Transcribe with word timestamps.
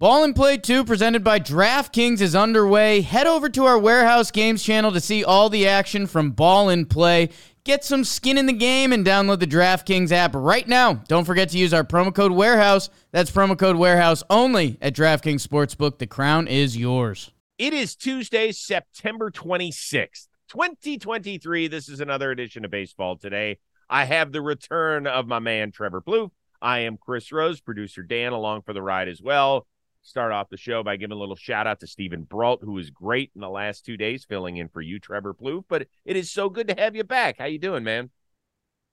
Ball 0.00 0.24
and 0.24 0.34
Play 0.34 0.56
2 0.56 0.86
presented 0.86 1.22
by 1.22 1.38
DraftKings 1.38 2.22
is 2.22 2.34
underway. 2.34 3.02
Head 3.02 3.26
over 3.26 3.50
to 3.50 3.66
our 3.66 3.78
Warehouse 3.78 4.30
Games 4.30 4.62
channel 4.62 4.92
to 4.92 4.98
see 4.98 5.22
all 5.22 5.50
the 5.50 5.68
action 5.68 6.06
from 6.06 6.30
Ball 6.30 6.70
and 6.70 6.88
Play. 6.88 7.28
Get 7.64 7.84
some 7.84 8.04
skin 8.04 8.38
in 8.38 8.46
the 8.46 8.54
game 8.54 8.94
and 8.94 9.04
download 9.04 9.40
the 9.40 9.46
DraftKings 9.46 10.10
app 10.10 10.34
right 10.34 10.66
now. 10.66 10.94
Don't 11.08 11.26
forget 11.26 11.50
to 11.50 11.58
use 11.58 11.74
our 11.74 11.84
promo 11.84 12.14
code 12.14 12.32
Warehouse. 12.32 12.88
That's 13.12 13.30
promo 13.30 13.58
code 13.58 13.76
Warehouse 13.76 14.22
only 14.30 14.78
at 14.80 14.94
DraftKings 14.94 15.46
Sportsbook. 15.46 15.98
The 15.98 16.06
crown 16.06 16.48
is 16.48 16.78
yours. 16.78 17.30
It 17.58 17.74
is 17.74 17.94
Tuesday, 17.94 18.52
September 18.52 19.30
26th, 19.30 20.28
2023. 20.48 21.68
This 21.68 21.90
is 21.90 22.00
another 22.00 22.30
edition 22.30 22.64
of 22.64 22.70
Baseball 22.70 23.18
Today. 23.18 23.58
I 23.90 24.06
have 24.06 24.32
the 24.32 24.40
return 24.40 25.06
of 25.06 25.26
my 25.26 25.40
man, 25.40 25.72
Trevor 25.72 26.00
Plouffe. 26.00 26.30
I 26.62 26.78
am 26.80 26.96
Chris 26.96 27.30
Rose, 27.30 27.60
producer 27.60 28.02
Dan, 28.02 28.32
along 28.32 28.62
for 28.62 28.72
the 28.72 28.80
ride 28.80 29.08
as 29.08 29.20
well 29.20 29.66
start 30.02 30.32
off 30.32 30.48
the 30.48 30.56
show 30.56 30.82
by 30.82 30.96
giving 30.96 31.16
a 31.16 31.20
little 31.20 31.36
shout 31.36 31.66
out 31.66 31.80
to 31.80 31.86
Steven 31.86 32.22
Brault, 32.22 32.60
who 32.62 32.72
was 32.72 32.90
great 32.90 33.30
in 33.34 33.40
the 33.40 33.50
last 33.50 33.84
two 33.84 33.96
days 33.96 34.24
filling 34.24 34.56
in 34.56 34.68
for 34.68 34.80
you, 34.80 34.98
Trevor 34.98 35.34
Plouffe. 35.34 35.64
But 35.68 35.86
it 36.04 36.16
is 36.16 36.30
so 36.30 36.48
good 36.48 36.68
to 36.68 36.74
have 36.78 36.96
you 36.96 37.04
back. 37.04 37.38
How 37.38 37.46
you 37.46 37.58
doing, 37.58 37.84
man? 37.84 38.10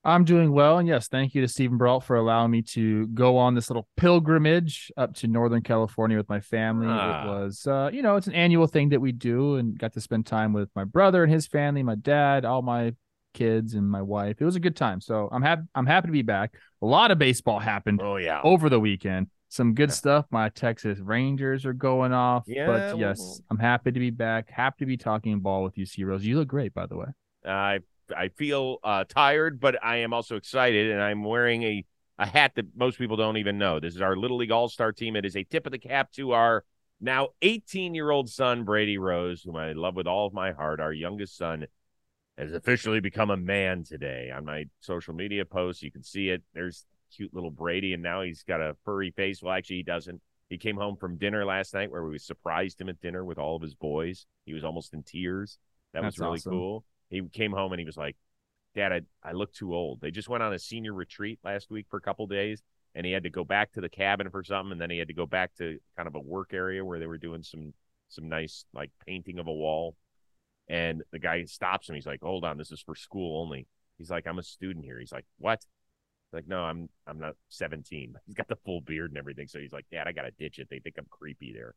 I'm 0.03 0.23
doing 0.23 0.53
well, 0.53 0.77
and 0.77 0.87
yes, 0.87 1.09
thank 1.09 1.35
you 1.35 1.41
to 1.41 1.49
Steven 1.49 1.77
Brault 1.77 2.03
for 2.03 2.15
allowing 2.15 2.51
me 2.51 2.61
to 2.61 3.07
go 3.07 3.35
on 3.35 3.55
this 3.55 3.69
little 3.69 3.89
pilgrimage 3.97 4.89
up 4.95 5.13
to 5.15 5.27
Northern 5.27 5.61
California 5.61 6.15
with 6.15 6.29
my 6.29 6.39
family. 6.39 6.87
Ah. 6.87 7.23
It 7.23 7.27
was, 7.27 7.67
uh, 7.67 7.89
you 7.91 8.01
know, 8.01 8.15
it's 8.15 8.27
an 8.27 8.33
annual 8.33 8.67
thing 8.67 8.89
that 8.89 9.01
we 9.01 9.11
do, 9.11 9.55
and 9.55 9.77
got 9.77 9.93
to 9.93 10.01
spend 10.01 10.25
time 10.25 10.53
with 10.53 10.69
my 10.75 10.85
brother 10.85 11.23
and 11.23 11.33
his 11.33 11.45
family, 11.47 11.83
my 11.83 11.95
dad, 11.95 12.45
all 12.45 12.61
my 12.61 12.93
kids, 13.33 13.73
and 13.73 13.89
my 13.89 14.01
wife. 14.01 14.37
It 14.39 14.45
was 14.45 14.55
a 14.55 14.61
good 14.61 14.77
time. 14.77 15.01
So 15.01 15.27
I'm 15.29 15.41
happy. 15.41 15.63
I'm 15.75 15.85
happy 15.85 16.07
to 16.07 16.13
be 16.13 16.21
back. 16.21 16.53
A 16.81 16.85
lot 16.85 17.11
of 17.11 17.17
baseball 17.17 17.59
happened. 17.59 17.99
Oh 18.01 18.15
yeah, 18.15 18.39
over 18.43 18.69
the 18.69 18.79
weekend 18.79 19.27
some 19.49 19.73
good 19.73 19.89
yeah. 19.89 19.95
stuff. 19.95 20.25
My 20.31 20.49
Texas 20.49 20.99
Rangers 20.99 21.65
are 21.65 21.73
going 21.73 22.13
off. 22.13 22.43
Yeah, 22.47 22.67
but 22.67 22.97
yes, 22.97 23.41
I'm 23.49 23.59
happy 23.59 23.91
to 23.91 23.99
be 23.99 24.09
back. 24.09 24.49
Happy 24.49 24.77
to 24.79 24.85
be 24.85 24.97
talking 24.97 25.39
ball 25.39 25.63
with 25.63 25.77
you, 25.77 25.85
C 25.85 26.03
Rose. 26.03 26.25
You 26.25 26.37
look 26.37 26.47
great, 26.47 26.73
by 26.73 26.85
the 26.85 26.97
way. 26.97 27.07
I 27.45 27.79
I 28.15 28.29
feel 28.29 28.77
uh, 28.83 29.05
tired, 29.07 29.59
but 29.59 29.83
I 29.83 29.97
am 29.97 30.13
also 30.13 30.35
excited, 30.35 30.91
and 30.91 31.01
I'm 31.01 31.23
wearing 31.23 31.63
a 31.63 31.85
a 32.19 32.25
hat 32.25 32.53
that 32.55 32.65
most 32.75 32.97
people 32.97 33.15
don't 33.15 33.37
even 33.37 33.57
know. 33.57 33.79
This 33.79 33.95
is 33.95 34.01
our 34.01 34.15
Little 34.15 34.37
League 34.37 34.51
All 34.51 34.69
Star 34.69 34.91
team. 34.91 35.15
It 35.15 35.25
is 35.25 35.35
a 35.35 35.43
tip 35.43 35.65
of 35.65 35.71
the 35.71 35.77
cap 35.77 36.11
to 36.13 36.31
our 36.31 36.63
now 36.99 37.29
18 37.41 37.93
year 37.93 38.09
old 38.09 38.29
son, 38.29 38.63
Brady 38.63 38.97
Rose, 38.97 39.43
whom 39.43 39.55
I 39.55 39.73
love 39.73 39.95
with 39.95 40.07
all 40.07 40.27
of 40.27 40.33
my 40.33 40.51
heart. 40.51 40.79
Our 40.79 40.93
youngest 40.93 41.37
son 41.37 41.67
has 42.37 42.53
officially 42.53 42.99
become 42.99 43.29
a 43.29 43.37
man 43.37 43.83
today. 43.83 44.31
On 44.35 44.45
my 44.45 44.65
social 44.79 45.13
media 45.13 45.45
posts, 45.45 45.83
you 45.83 45.91
can 45.91 46.03
see 46.03 46.29
it. 46.29 46.43
There's 46.53 46.85
cute 47.15 47.33
little 47.33 47.51
Brady, 47.51 47.93
and 47.93 48.03
now 48.03 48.21
he's 48.21 48.43
got 48.43 48.61
a 48.61 48.75
furry 48.85 49.11
face. 49.11 49.41
Well, 49.41 49.53
actually, 49.53 49.77
he 49.77 49.83
doesn't. 49.83 50.21
He 50.49 50.57
came 50.57 50.77
home 50.77 50.95
from 50.95 51.17
dinner 51.17 51.45
last 51.45 51.73
night 51.73 51.91
where 51.91 52.03
we 52.03 52.17
surprised 52.17 52.79
him 52.79 52.89
at 52.89 53.01
dinner 53.01 53.25
with 53.25 53.37
all 53.37 53.55
of 53.55 53.61
his 53.61 53.75
boys. 53.75 54.25
He 54.45 54.53
was 54.53 54.63
almost 54.63 54.93
in 54.93 55.03
tears. 55.03 55.57
That 55.93 56.03
That's 56.03 56.17
was 56.17 56.19
really 56.19 56.37
awesome. 56.37 56.51
cool. 56.51 56.85
He 57.09 57.21
came 57.33 57.51
home 57.51 57.73
and 57.73 57.79
he 57.79 57.85
was 57.85 57.97
like, 57.97 58.15
Dad, 58.75 58.93
I, 58.93 59.01
I 59.23 59.31
look 59.33 59.51
too 59.53 59.73
old. 59.75 59.99
They 60.01 60.11
just 60.11 60.29
went 60.29 60.43
on 60.43 60.53
a 60.53 60.59
senior 60.59 60.93
retreat 60.93 61.39
last 61.43 61.71
week 61.71 61.87
for 61.89 61.97
a 61.97 62.01
couple 62.01 62.27
days, 62.27 62.61
and 62.95 63.05
he 63.05 63.11
had 63.11 63.23
to 63.23 63.29
go 63.29 63.43
back 63.43 63.73
to 63.73 63.81
the 63.81 63.89
cabin 63.89 64.29
for 64.29 64.43
something, 64.43 64.71
and 64.71 64.79
then 64.79 64.89
he 64.89 64.99
had 64.99 65.07
to 65.07 65.13
go 65.13 65.25
back 65.25 65.53
to 65.55 65.79
kind 65.95 66.07
of 66.07 66.15
a 66.15 66.19
work 66.19 66.53
area 66.53 66.85
where 66.85 66.99
they 66.99 67.07
were 67.07 67.17
doing 67.17 67.43
some 67.43 67.73
some 68.09 68.29
nice 68.29 68.65
like 68.73 68.91
painting 69.05 69.39
of 69.39 69.47
a 69.47 69.53
wall. 69.53 69.95
And 70.69 71.03
the 71.11 71.19
guy 71.19 71.43
stops 71.45 71.89
him. 71.89 71.95
He's 71.95 72.05
like, 72.05 72.21
"Hold 72.21 72.45
on, 72.45 72.57
this 72.57 72.71
is 72.71 72.81
for 72.81 72.95
school 72.95 73.41
only." 73.41 73.67
He's 73.97 74.09
like, 74.09 74.27
"I'm 74.27 74.39
a 74.39 74.43
student 74.43 74.85
here." 74.85 74.99
He's 74.99 75.11
like, 75.11 75.25
"What?" 75.39 75.65
Like, 76.33 76.47
no, 76.47 76.59
I'm 76.59 76.89
I'm 77.05 77.19
not 77.19 77.35
17. 77.49 78.15
He's 78.25 78.35
got 78.35 78.47
the 78.47 78.57
full 78.65 78.81
beard 78.81 79.11
and 79.11 79.17
everything. 79.17 79.47
So 79.47 79.59
he's 79.59 79.71
like, 79.71 79.85
Dad, 79.91 80.07
I 80.07 80.11
gotta 80.11 80.31
ditch 80.31 80.59
it. 80.59 80.67
They 80.69 80.79
think 80.79 80.95
I'm 80.97 81.07
creepy 81.09 81.53
there. 81.53 81.73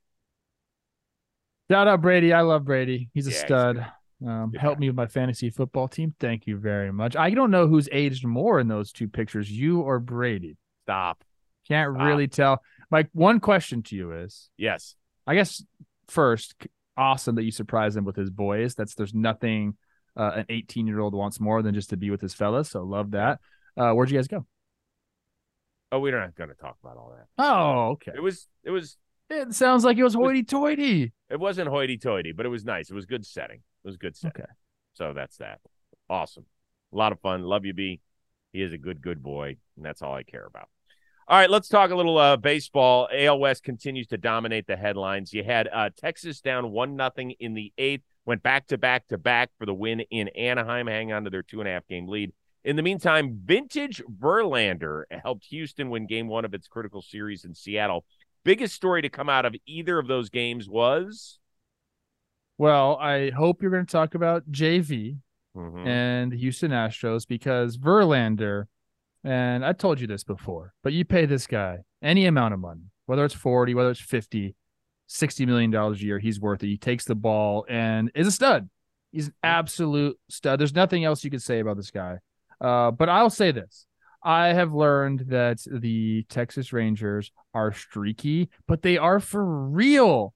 Shout 1.71 1.87
out 1.87 2.03
Brady. 2.03 2.33
I 2.33 2.41
love 2.41 2.65
Brady. 2.65 3.11
He's 3.15 3.29
a 3.29 3.31
yeah, 3.31 3.39
stud. 3.39 3.77
He's 3.77 4.29
um, 4.29 4.51
yeah. 4.53 4.61
Help 4.61 4.79
me 4.79 4.89
with 4.89 4.97
my 4.97 5.07
fantasy 5.07 5.51
football 5.51 5.89
team. 5.89 6.15
Thank 6.19 6.47
you 6.47 6.57
very 6.57 6.93
much. 6.93 7.17
I 7.17 7.31
don't 7.31 7.51
know 7.51 7.69
who's 7.69 7.89
aged 7.93 8.27
more 8.27 8.61
in 8.61 8.69
those 8.69 8.93
two 8.93 9.09
pictures, 9.09 9.51
you 9.51 9.81
or 9.81 9.99
Brady. 9.99 10.57
Stop. 10.85 11.25
Can't 11.69 11.95
Stop. 11.95 12.07
really 12.07 12.29
tell. 12.29 12.61
My 12.91 13.07
one 13.13 13.41
question 13.41 13.83
to 13.85 13.97
you 13.97 14.13
is 14.13 14.51
yes. 14.57 14.97
I 15.27 15.35
guess 15.37 15.63
first, 16.09 16.55
awesome 16.97 17.37
that 17.37 17.45
you 17.45 17.53
surprised 17.53 17.97
him 17.97 18.05
with 18.05 18.17
his 18.17 18.31
boys. 18.31 18.75
That's 18.75 18.95
there's 18.95 19.15
nothing 19.15 19.77
uh, 20.17 20.33
an 20.37 20.47
18 20.49 20.87
year 20.87 21.01
old 21.01 21.15
wants 21.15 21.41
more 21.41 21.63
than 21.63 21.75
just 21.75 21.91
to 21.91 21.97
be 21.97 22.11
with 22.11 22.21
his 22.21 22.35
fellas. 22.35 22.71
So 22.71 22.83
love 22.83 23.13
that. 23.13 23.41
Uh, 23.77 23.93
where'd 23.93 24.11
you 24.11 24.19
guys 24.19 24.29
go? 24.29 24.47
Oh, 25.93 25.99
we're 25.99 26.19
not 26.19 26.35
going 26.35 26.51
to 26.51 26.57
talk 26.57 26.77
about 26.83 26.97
all 26.97 27.13
that. 27.17 27.27
Oh, 27.43 27.91
okay. 27.91 28.13
It 28.15 28.23
was. 28.23 28.47
It 28.65 28.71
was. 28.71 28.97
It 29.29 29.55
sounds 29.55 29.85
like 29.85 29.97
it 29.97 30.05
was 30.05 30.15
hoity-toity. 30.15 31.13
It 31.31 31.39
wasn't 31.39 31.69
hoity-toity, 31.69 32.33
but 32.33 32.47
it 32.47 32.49
was 32.49 32.65
nice. 32.65 32.91
It 32.91 32.95
was 32.95 33.07
good 33.07 33.25
setting. 33.25 33.59
It 33.85 33.89
was 33.89 33.97
good 33.97 34.17
setting. 34.17 34.43
Okay. 34.43 34.51
So 34.95 35.13
that's 35.15 35.37
that. 35.37 35.61
Awesome. 36.09 36.47
A 36.93 36.97
lot 36.97 37.13
of 37.13 37.21
fun. 37.21 37.43
Love 37.43 37.65
you, 37.65 37.73
B. 37.73 38.01
He 38.53 38.63
is 38.63 38.73
a 38.73 38.79
good, 38.79 39.01
good 39.01 39.23
boy, 39.23 39.57
and 39.77 39.85
that's 39.85 40.03
all 40.03 40.13
I 40.13 40.25
care 40.25 40.45
about. 40.45 40.69
All 41.29 41.39
right, 41.39 41.49
let's 41.49 41.69
talk 41.69 41.93
a 41.93 41.95
little 41.95 42.19
uh, 42.19 42.37
baseball. 42.37 43.09
AL 43.17 43.39
West 43.39 43.63
continues 43.63 44.09
to 44.09 44.19
dominate 44.19 44.67
the 44.67 44.77
headlines. 44.77 45.33
You 45.33 45.45
had 45.45 45.69
uh, 45.73 45.91
Texas 45.97 46.41
down 46.41 46.73
one 46.73 46.97
nothing 46.97 47.31
in 47.39 47.55
the 47.55 47.73
eighth, 47.79 48.03
went 48.27 48.43
back 48.43 48.67
to 48.67 48.79
back 48.79 49.07
to 49.09 49.19
back 49.19 49.51
for 49.57 49.65
the 49.65 49.75
win 49.75 50.01
in 50.11 50.27
Anaheim, 50.29 50.89
hang 50.89 51.13
on 51.13 51.23
to 51.23 51.31
their 51.31 51.45
two 51.45 51.61
and 51.61 51.69
a 51.69 51.73
half 51.73 51.87
game 51.87 52.09
lead. 52.09 52.33
In 52.65 52.77
the 52.77 52.83
meantime, 52.83 53.41
Vintage 53.45 54.03
Verlander 54.21 55.05
helped 55.11 55.47
Houston 55.47 55.89
win 55.89 56.07
game 56.07 56.29
one 56.29 56.45
of 56.45 56.53
its 56.53 56.69
critical 56.69 57.01
series 57.01 57.45
in 57.45 57.55
Seattle. 57.55 58.05
Biggest 58.45 58.75
story 58.75 59.03
to 59.03 59.09
come 59.09 59.29
out 59.29 59.47
of 59.47 59.55
either 59.67 59.99
of 59.99 60.07
those 60.07 60.29
games 60.29 60.69
was? 60.69 61.39
Well, 62.59 62.97
I 62.97 63.31
hope 63.31 63.63
you're 63.63 63.71
going 63.71 63.87
to 63.87 63.91
talk 63.93 64.15
about 64.15 64.51
JV 64.51 65.17
mm-hmm. 65.57 65.87
and 65.87 66.33
Houston 66.33 66.71
Astros 66.71 67.27
because 67.27 67.79
Verlander, 67.79 68.65
and 69.25 69.65
I 69.65 69.73
told 69.73 69.99
you 69.99 70.07
this 70.07 70.25
before, 70.25 70.75
but 70.83 70.93
you 70.93 71.07
pay 71.07 71.25
this 71.25 71.47
guy 71.47 71.79
any 72.03 72.27
amount 72.27 72.53
of 72.53 72.61
money, 72.61 72.91
whether 73.07 73.25
it's 73.25 73.35
40, 73.35 73.75
whether 73.75 73.91
it's 73.91 74.01
50, 74.01 74.55
60 75.07 75.47
million 75.47 75.71
dollars 75.71 76.01
a 76.03 76.05
year, 76.05 76.19
he's 76.19 76.39
worth 76.39 76.63
it. 76.63 76.69
He 76.69 76.77
takes 76.77 77.07
the 77.07 77.15
ball 77.15 77.65
and 77.69 78.11
is 78.15 78.27
a 78.27 78.33
stud. 78.33 78.69
He's 79.13 79.29
an 79.29 79.35
absolute 79.43 80.19
stud. 80.29 80.61
There's 80.61 80.75
nothing 80.75 81.05
else 81.05 81.25
you 81.25 81.31
could 81.31 81.43
say 81.43 81.61
about 81.61 81.77
this 81.77 81.91
guy. 81.91 82.19
Uh, 82.61 82.91
but 82.91 83.09
I'll 83.09 83.31
say 83.31 83.53
this. 83.53 83.87
I 84.23 84.49
have 84.49 84.75
learned 84.75 85.25
that 85.29 85.61
the 85.71 86.25
Texas 86.29 86.73
Rangers 86.73 87.33
are 87.55 87.73
streaky, 87.73 88.51
but 88.67 88.83
they 88.83 88.99
are 88.99 89.19
for 89.19 89.45
real. 89.45 90.35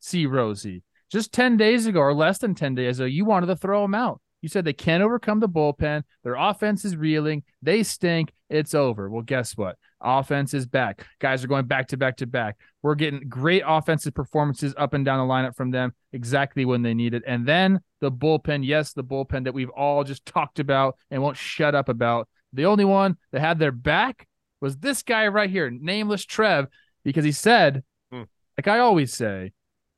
See, 0.00 0.26
Rosie, 0.26 0.82
just 1.10 1.32
10 1.32 1.56
days 1.56 1.86
ago 1.86 2.00
or 2.00 2.14
less 2.14 2.38
than 2.38 2.54
10 2.54 2.74
days 2.74 3.00
ago, 3.00 3.06
you 3.06 3.24
wanted 3.24 3.46
to 3.46 3.56
throw 3.56 3.82
them 3.82 3.94
out. 3.94 4.20
You 4.46 4.50
said 4.50 4.64
they 4.64 4.72
can't 4.72 5.02
overcome 5.02 5.40
the 5.40 5.48
bullpen. 5.48 6.04
Their 6.22 6.36
offense 6.36 6.84
is 6.84 6.96
reeling. 6.96 7.42
They 7.62 7.82
stink. 7.82 8.32
It's 8.48 8.74
over. 8.74 9.10
Well, 9.10 9.22
guess 9.22 9.56
what? 9.56 9.76
Offense 10.00 10.54
is 10.54 10.66
back. 10.66 11.04
Guys 11.18 11.42
are 11.42 11.48
going 11.48 11.66
back 11.66 11.88
to 11.88 11.96
back 11.96 12.18
to 12.18 12.28
back. 12.28 12.56
We're 12.80 12.94
getting 12.94 13.28
great 13.28 13.64
offensive 13.66 14.14
performances 14.14 14.72
up 14.76 14.94
and 14.94 15.04
down 15.04 15.18
the 15.26 15.34
lineup 15.34 15.56
from 15.56 15.72
them 15.72 15.94
exactly 16.12 16.64
when 16.64 16.82
they 16.82 16.94
need 16.94 17.12
it. 17.12 17.24
And 17.26 17.44
then 17.44 17.80
the 18.00 18.12
bullpen, 18.12 18.64
yes, 18.64 18.92
the 18.92 19.02
bullpen 19.02 19.42
that 19.42 19.52
we've 19.52 19.68
all 19.70 20.04
just 20.04 20.24
talked 20.26 20.60
about 20.60 20.94
and 21.10 21.20
won't 21.20 21.36
shut 21.36 21.74
up 21.74 21.88
about. 21.88 22.28
The 22.52 22.66
only 22.66 22.84
one 22.84 23.16
that 23.32 23.40
had 23.40 23.58
their 23.58 23.72
back 23.72 24.28
was 24.60 24.76
this 24.76 25.02
guy 25.02 25.26
right 25.26 25.50
here, 25.50 25.70
nameless 25.70 26.24
Trev, 26.24 26.68
because 27.02 27.24
he 27.24 27.32
said, 27.32 27.82
hmm. 28.12 28.22
like 28.56 28.68
I 28.68 28.78
always 28.78 29.12
say, 29.12 29.54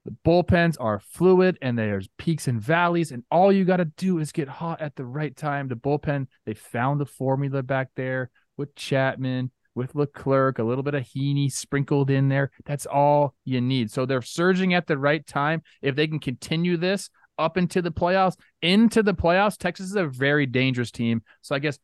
the 0.09 0.17
bullpens 0.25 0.77
are 0.81 1.01
fluid 1.01 1.59
and 1.61 1.79
there's 1.79 2.09
peaks 2.17 2.49
and 2.49 2.61
valleys, 2.61 3.13
and 3.13 3.25
all 3.31 3.53
you 3.53 3.67
got 3.67 3.77
to 3.77 3.85
do 3.85 4.19
is 4.19 4.33
get 4.33 4.49
hot 4.49 4.81
at 4.81 4.97
the 4.97 5.05
right 5.05 5.37
time. 5.37 5.69
The 5.69 5.75
bullpen, 5.75 6.29
they 6.47 6.55
found 6.55 6.99
the 6.99 7.07
formula 7.07 7.63
back 7.63 7.91
there 7.95 8.31
with 8.57 8.75
Chapman, 8.75 9.51
with 9.75 9.95
Leclerc, 9.95 10.59
a 10.59 10.65
little 10.65 10.83
bit 10.83 10.95
of 10.95 11.05
Heaney 11.05 11.53
sprinkled 11.53 12.09
in 12.11 12.31
there. 12.31 12.51
That's 12.65 12.87
all 12.87 13.35
you 13.45 13.61
need. 13.61 13.91
So 13.91 14.07
they're 14.07 14.23
surging 14.23 14.73
at 14.73 14.87
the 14.87 14.97
right 14.97 15.27
time. 15.27 15.63
If 15.83 15.95
they 15.95 16.07
can 16.07 16.21
continue 16.21 16.79
this 16.79 17.11
up 17.39 17.59
into 17.59 17.83
the 17.83 17.93
playoffs, 17.93 18.37
into 18.63 19.03
the 19.03 19.15
playoffs, 19.15 19.59
Texas 19.59 19.91
is 19.91 19.97
a 19.97 20.07
very 20.07 20.47
dangerous 20.47 20.91
team. 20.91 21.23
So 21.43 21.55
I 21.55 21.59
guess 21.59 21.79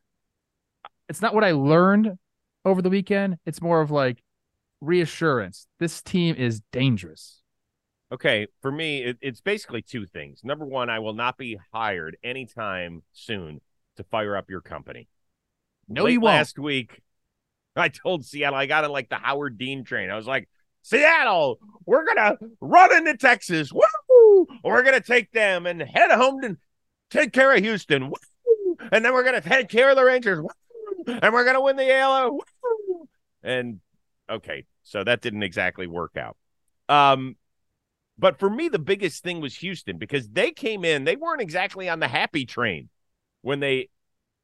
it's 1.09 1.21
not 1.21 1.35
what 1.35 1.43
I 1.43 1.51
learned 1.51 2.17
over 2.65 2.81
the 2.81 2.89
weekend. 2.89 3.37
It's 3.45 3.61
more 3.61 3.81
of 3.81 3.91
like 3.91 4.23
reassurance. 4.81 5.67
This 5.79 6.01
team 6.01 6.35
is 6.35 6.61
dangerous. 6.71 7.43
Okay, 8.11 8.47
for 8.61 8.71
me, 8.71 9.03
it, 9.03 9.17
it's 9.21 9.41
basically 9.41 9.81
two 9.81 10.05
things. 10.05 10.41
Number 10.43 10.65
one, 10.65 10.89
I 10.89 10.99
will 10.99 11.13
not 11.13 11.37
be 11.37 11.57
hired 11.73 12.17
anytime 12.23 13.03
soon 13.11 13.61
to 13.97 14.03
fire 14.03 14.37
up 14.37 14.49
your 14.49 14.61
company. 14.61 15.07
No, 15.87 16.03
Late 16.03 16.13
you 16.13 16.19
won't. 16.21 16.35
Last 16.35 16.59
week, 16.59 17.01
I 17.75 17.89
told 17.89 18.25
Seattle 18.25 18.57
I 18.57 18.67
got 18.67 18.83
it 18.83 18.89
like 18.89 19.09
the 19.09 19.15
Howard 19.15 19.57
Dean 19.57 19.83
train. 19.83 20.09
I 20.09 20.15
was 20.15 20.27
like, 20.27 20.47
Seattle, 20.81 21.59
we're 21.85 22.05
gonna 22.05 22.37
run 22.61 22.95
into 22.95 23.17
Texas. 23.17 23.71
Woo! 23.73 24.47
We're 24.63 24.83
gonna 24.83 25.01
take 25.01 25.31
them 25.31 25.65
and 25.65 25.81
head 25.81 26.11
home 26.11 26.43
and 26.43 26.57
take 27.09 27.33
care 27.33 27.51
of 27.53 27.63
Houston. 27.63 28.09
Woo! 28.09 28.77
And 28.91 29.03
then 29.03 29.13
we're 29.13 29.23
gonna 29.23 29.41
take 29.41 29.69
care 29.69 29.89
of 29.89 29.95
the 29.95 30.05
Rangers. 30.05 30.41
Woo! 30.41 30.49
And 31.07 31.33
we're 31.33 31.43
gonna 31.43 31.61
win 31.61 31.75
the 31.75 31.91
AL. 31.91 32.33
Woo! 32.33 33.09
And 33.43 33.79
Okay, 34.29 34.65
so 34.83 35.03
that 35.03 35.21
didn't 35.21 35.43
exactly 35.43 35.87
work 35.87 36.17
out. 36.17 36.37
Um, 36.89 37.35
but 38.17 38.39
for 38.39 38.49
me, 38.49 38.69
the 38.69 38.79
biggest 38.79 39.23
thing 39.23 39.41
was 39.41 39.55
Houston 39.57 39.97
because 39.97 40.29
they 40.29 40.51
came 40.51 40.85
in, 40.85 41.03
they 41.03 41.15
weren't 41.15 41.41
exactly 41.41 41.89
on 41.89 41.99
the 41.99 42.07
happy 42.07 42.45
train 42.45 42.89
when 43.41 43.59
they 43.59 43.89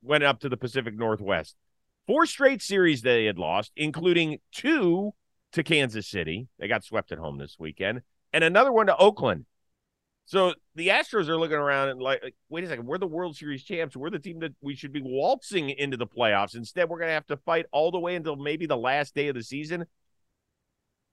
went 0.02 0.24
up 0.24 0.40
to 0.42 0.50
the 0.50 0.58
Pacific 0.58 0.96
Northwest. 0.96 1.56
Four 2.08 2.26
straight 2.26 2.62
series 2.62 3.02
they 3.02 3.26
had 3.26 3.38
lost, 3.38 3.72
including 3.76 4.40
two 4.52 5.14
to 5.54 5.64
Kansas 5.64 6.08
City. 6.08 6.48
They 6.60 6.68
got 6.68 6.84
swept 6.84 7.12
at 7.12 7.20
home 7.20 7.38
this 7.38 7.58
weekend, 7.60 8.02
and 8.34 8.44
another 8.44 8.72
one 8.72 8.88
to 8.88 8.98
Oakland. 8.98 9.46
So 10.26 10.54
the 10.76 10.90
Astros 10.90 11.28
are 11.28 11.38
looking 11.38 11.58
around 11.58 11.90
and 11.90 12.02
like, 12.02 12.36
wait 12.50 12.64
a 12.64 12.68
second, 12.68 12.86
we're 12.86 12.98
the 12.98 13.08
World 13.08 13.36
Series 13.36 13.64
champs. 13.64 13.96
We're 13.96 14.10
the 14.10 14.20
team 14.20 14.40
that 14.40 14.54
we 14.62 14.76
should 14.76 14.94
be 14.94 15.02
waltzing 15.04 15.70
into 15.72 15.98
the 15.98 16.08
playoffs. 16.08 16.56
Instead, 16.56 16.90
we're 16.90 17.00
going 17.00 17.10
to 17.10 17.16
have 17.16 17.28
to 17.28 17.38
fight 17.38 17.66
all 17.72 17.92
the 17.92 18.00
way 18.00 18.16
until 18.16 18.36
maybe 18.36 18.66
the 18.66 18.78
last 18.78 19.14
day 19.16 19.28
of 19.28 19.36
the 19.36 19.44
season. 19.44 19.86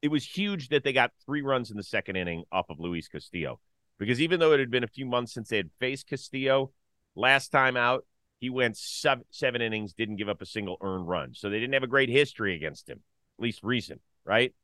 It 0.02 0.08
was 0.08 0.24
huge 0.24 0.68
that 0.68 0.84
they 0.84 0.92
got 0.92 1.12
three 1.24 1.42
runs 1.42 1.70
in 1.70 1.76
the 1.76 1.82
second 1.82 2.16
inning 2.16 2.44
off 2.52 2.70
of 2.70 2.78
Luis 2.78 3.08
Castillo 3.08 3.60
because 3.98 4.20
even 4.20 4.38
though 4.38 4.52
it 4.52 4.60
had 4.60 4.70
been 4.70 4.84
a 4.84 4.88
few 4.88 5.06
months 5.06 5.32
since 5.32 5.48
they 5.48 5.56
had 5.56 5.70
faced 5.80 6.06
Castillo, 6.06 6.70
last 7.16 7.50
time 7.50 7.76
out, 7.76 8.04
he 8.38 8.50
went 8.50 8.76
seven, 8.76 9.24
seven 9.30 9.60
innings, 9.60 9.92
didn't 9.92 10.16
give 10.16 10.28
up 10.28 10.40
a 10.40 10.46
single 10.46 10.76
earned 10.80 11.08
run. 11.08 11.34
So 11.34 11.50
they 11.50 11.58
didn't 11.58 11.74
have 11.74 11.82
a 11.82 11.88
great 11.88 12.08
history 12.08 12.54
against 12.54 12.88
him, 12.88 13.00
at 13.38 13.42
least 13.42 13.64
recent, 13.64 14.00
right? 14.24 14.54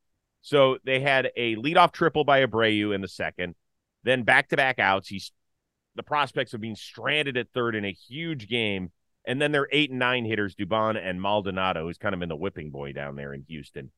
So 0.42 0.78
they 0.84 1.00
had 1.00 1.30
a 1.36 1.56
leadoff 1.56 1.90
triple 1.90 2.22
by 2.22 2.46
Abreu 2.46 2.94
in 2.94 3.00
the 3.00 3.08
second 3.08 3.56
then 4.04 4.22
back 4.22 4.50
to 4.50 4.56
back 4.56 4.78
outs. 4.78 5.08
He's 5.08 5.32
the 5.96 6.02
prospects 6.02 6.54
of 6.54 6.60
being 6.60 6.76
stranded 6.76 7.36
at 7.36 7.48
third 7.52 7.74
in 7.74 7.84
a 7.84 7.92
huge 7.92 8.48
game. 8.48 8.92
And 9.26 9.40
then 9.40 9.52
their 9.52 9.68
eight 9.72 9.90
and 9.90 9.98
nine 9.98 10.26
hitters, 10.26 10.54
Dubon 10.54 10.98
and 11.02 11.20
Maldonado, 11.20 11.86
who's 11.86 11.98
kind 11.98 12.14
of 12.14 12.22
in 12.22 12.28
the 12.28 12.36
whipping 12.36 12.70
boy 12.70 12.92
down 12.92 13.16
there 13.16 13.32
in 13.32 13.44
Houston. 13.48 13.90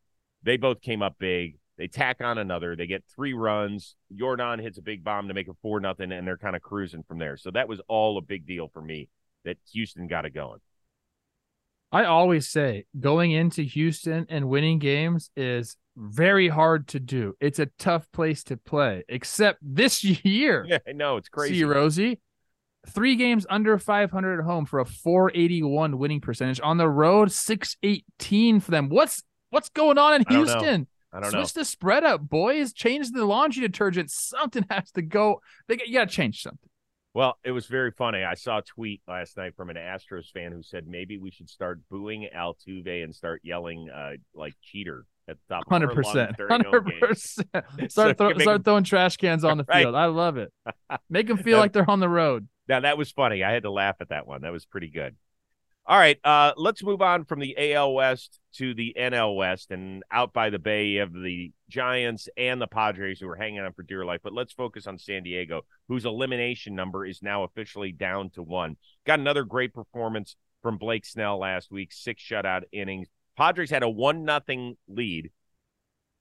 They 0.47 0.57
both 0.57 0.81
came 0.81 1.03
up 1.03 1.17
big. 1.19 1.59
They 1.77 1.89
tack 1.89 2.23
on 2.23 2.39
another. 2.39 2.77
They 2.77 2.87
get 2.87 3.05
three 3.15 3.35
runs. 3.35 3.97
Yordan 4.15 4.63
hits 4.63 4.79
a 4.79 4.83
big 4.83 5.03
bomb 5.03 5.27
to 5.29 5.35
make 5.35 5.49
it 5.49 5.57
four 5.61 5.81
nothing, 5.81 6.13
and 6.13 6.27
they're 6.27 6.39
kind 6.39 6.55
of 6.55 6.63
cruising 6.63 7.03
from 7.03 7.19
there. 7.19 7.37
So 7.37 7.51
that 7.51 7.69
was 7.69 7.81
all 7.89 8.17
a 8.17 8.23
big 8.23 8.47
deal 8.47 8.69
for 8.73 8.81
me 8.81 9.09
that 9.45 9.59
Houston 9.73 10.07
got 10.07 10.25
it 10.25 10.33
going. 10.33 10.61
I 11.91 12.05
always 12.05 12.49
say 12.49 12.87
going 12.99 13.33
into 13.33 13.63
Houston 13.63 14.27
and 14.29 14.49
winning 14.49 14.79
games 14.79 15.31
is 15.37 15.77
very 15.97 16.49
hard 16.49 16.87
to 16.89 17.01
do. 17.01 17.35
It's 17.41 17.59
a 17.59 17.67
tough 17.79 18.11
place 18.13 18.45
to 18.45 18.57
play, 18.57 19.03
except 19.09 19.59
this 19.63 20.05
year. 20.25 20.65
Yeah, 20.69 20.79
I 20.87 20.93
know 20.93 21.17
it's 21.17 21.29
crazy. 21.29 21.57
See, 21.57 21.65
Rosie, 21.65 22.21
three 22.89 23.17
games 23.17 23.47
under 23.51 23.79
500 23.79 24.39
at 24.39 24.45
home 24.45 24.65
for 24.65 24.79
a 24.79 24.85
481 24.85 25.99
winning 25.99 26.21
percentage 26.21 26.61
on 26.63 26.77
the 26.77 26.89
road, 26.89 27.33
618 27.33 28.61
for 28.61 28.71
them. 28.71 28.89
What's 28.89 29.23
what's 29.57 29.71
going 29.71 29.97
on 29.97 30.17
in 30.17 30.25
Houston? 30.29 30.87
I 31.15 31.21
don't 31.21 31.31
Switch 31.31 31.57
know. 31.57 31.61
the 31.61 31.65
spread 31.65 32.05
up, 32.05 32.21
boys. 32.29 32.75
Change 32.75 33.11
the 33.11 33.25
laundry 33.25 33.63
detergent. 33.67 34.11
Something 34.11 34.67
has 34.71 34.91
to 34.93 35.01
go. 35.03 35.41
They 35.67 35.79
you 35.87 35.95
got 35.95 36.11
to 36.11 36.15
change 36.15 36.43
something. 36.43 36.69
Well, 37.15 37.39
it 37.43 37.53
was 37.53 37.65
very 37.65 37.91
funny. 37.93 38.23
I 38.23 38.35
saw 38.35 38.59
a 38.59 38.63
tweet 38.63 39.01
last 39.09 39.39
night 39.39 39.55
from 39.57 39.71
an 39.71 39.77
Astros 39.77 40.31
fan 40.31 40.53
who 40.53 40.63
said 40.63 40.87
maybe 40.87 41.17
we 41.17 41.31
should 41.31 41.49
start 41.49 41.81
booing 41.91 42.29
Altuve 42.37 43.03
and 43.03 43.15
start 43.15 43.41
yelling 43.43 43.89
uh, 43.89 44.13
like 44.35 44.53
cheater 44.61 45.07
at 45.27 45.39
the 45.49 45.55
top. 45.55 45.63
of 45.65 45.71
Hundred 45.71 45.95
percent, 45.95 46.37
hundred 46.39 46.83
percent. 47.01 47.49
Start 47.89 48.19
throw, 48.19 48.37
start 48.39 48.63
throwing 48.65 48.85
trash 48.85 49.17
cans 49.17 49.43
on 49.45 49.57
the 49.57 49.65
Right. 49.67 49.85
field. 49.85 49.95
I 49.95 50.05
love 50.07 50.37
it. 50.37 50.53
Make 51.09 51.29
them 51.29 51.39
feel 51.39 51.57
like 51.59 51.73
they're 51.73 51.91
on 51.91 52.01
the 52.01 52.09
road. 52.11 52.47
Now 52.69 52.81
that 52.81 52.99
was 52.99 53.11
funny. 53.11 53.43
I 53.43 53.51
had 53.53 53.63
to 53.63 53.71
laugh 53.71 53.97
at 54.01 54.11
that 54.11 54.27
one. 54.27 54.43
That 54.43 54.53
was 54.53 54.67
pretty 54.67 54.89
good. 54.89 55.17
All 55.89 55.97
right, 55.97 56.19
uh, 56.25 56.53
let's 56.57 56.83
move 56.83 57.01
on 57.01 57.25
from 57.25 57.39
the 57.39 57.75
AL 57.75 57.95
West 57.95 58.41
to 58.55 58.75
the 58.75 58.97
NL 58.99 59.37
West, 59.37 59.71
and 59.71 60.03
out 60.11 60.33
by 60.33 60.51
the 60.51 60.59
bay 60.59 60.87
you 60.87 61.01
have 61.01 61.13
the 61.13 61.53
Giants 61.69 62.29
and 62.37 62.61
the 62.61 62.67
Padres 62.67 63.21
who 63.21 63.29
are 63.29 63.37
hanging 63.37 63.61
on 63.61 63.73
for 63.73 63.85
dear 63.85 64.05
life. 64.05 64.19
But 64.25 64.33
let's 64.33 64.53
focus 64.53 64.89
on 64.89 64.99
San 64.99 65.23
Diego, 65.23 65.63
whose 65.87 66.05
elimination 66.05 66.75
number 66.75 67.07
is 67.07 67.23
now 67.23 67.45
officially 67.45 67.93
down 67.93 68.31
to 68.31 68.43
one. 68.43 68.77
Got 69.07 69.21
another 69.21 69.45
great 69.45 69.73
performance 69.73 70.35
from 70.61 70.77
Blake 70.77 71.05
Snell 71.07 71.39
last 71.39 71.71
week, 71.71 71.93
six 71.93 72.21
shutout 72.21 72.63
innings. 72.73 73.07
Padres 73.37 73.71
had 73.71 73.85
a 73.85 73.89
one 73.89 74.25
nothing 74.25 74.77
lead, 74.89 75.31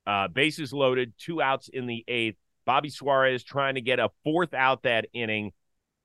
uh, 0.06 0.28
bases 0.28 0.74
loaded, 0.74 1.14
two 1.18 1.42
outs 1.42 1.70
in 1.70 1.88
the 1.88 2.06
eighth. 2.08 2.38
Bobby 2.68 2.92
Suarez 2.92 3.44
trying 3.44 3.76
to 3.76 3.82
get 3.82 4.00
a 4.00 4.12
fourth 4.24 4.54
out 4.54 4.84
that 4.84 5.08
inning. 5.12 5.54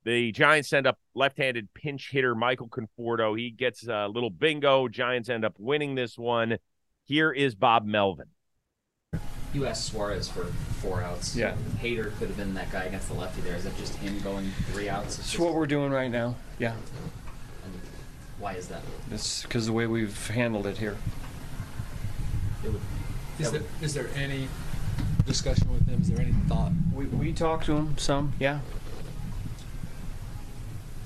The 0.04 0.32
Giants 0.32 0.70
send 0.70 0.86
up 0.86 0.98
left-handed 1.14 1.74
pinch 1.74 2.10
hitter 2.10 2.34
Michael 2.34 2.68
Conforto. 2.68 3.38
He 3.38 3.50
gets 3.50 3.86
a 3.86 4.08
little 4.08 4.30
bingo. 4.30 4.88
Giants 4.88 5.28
end 5.28 5.44
up 5.44 5.54
winning 5.58 5.94
this 5.94 6.16
one. 6.16 6.58
Here 7.04 7.30
is 7.32 7.54
Bob 7.54 7.84
Melvin. 7.84 8.28
You 9.52 9.66
asked 9.66 9.86
Suarez 9.86 10.28
for 10.28 10.44
four 10.44 11.02
outs. 11.02 11.36
Yeah. 11.36 11.54
Hader 11.82 12.16
could 12.18 12.28
have 12.28 12.36
been 12.36 12.54
that 12.54 12.70
guy 12.70 12.84
against 12.84 13.08
the 13.08 13.14
lefty 13.14 13.42
there. 13.42 13.56
Is 13.56 13.64
that 13.64 13.76
just 13.76 13.96
him 13.96 14.18
going 14.20 14.50
three 14.72 14.88
outs? 14.88 15.18
It's 15.18 15.30
It's 15.30 15.38
what 15.38 15.54
we're 15.54 15.66
doing 15.66 15.90
right 15.90 16.10
now. 16.10 16.36
Yeah. 16.58 16.72
and 17.64 17.80
why 18.38 18.54
is 18.54 18.68
that? 18.68 18.82
It's 19.10 19.42
because 19.42 19.66
the 19.66 19.72
way 19.72 19.86
we've 19.86 20.28
handled 20.28 20.66
it 20.66 20.78
here. 20.78 20.96
It 22.64 22.72
would, 22.72 22.80
Is 23.38 23.50
that 23.50 23.58
there, 23.58 23.68
is 23.82 23.94
there 23.94 24.08
any 24.14 24.48
discussion 25.26 25.70
with 25.72 25.86
him? 25.86 26.00
Is 26.00 26.08
there 26.10 26.20
any 26.20 26.32
thought? 26.48 26.72
We, 26.94 27.06
we 27.06 27.32
talked 27.32 27.66
to 27.66 27.76
him 27.76 27.98
some, 27.98 28.34
yeah. 28.38 28.60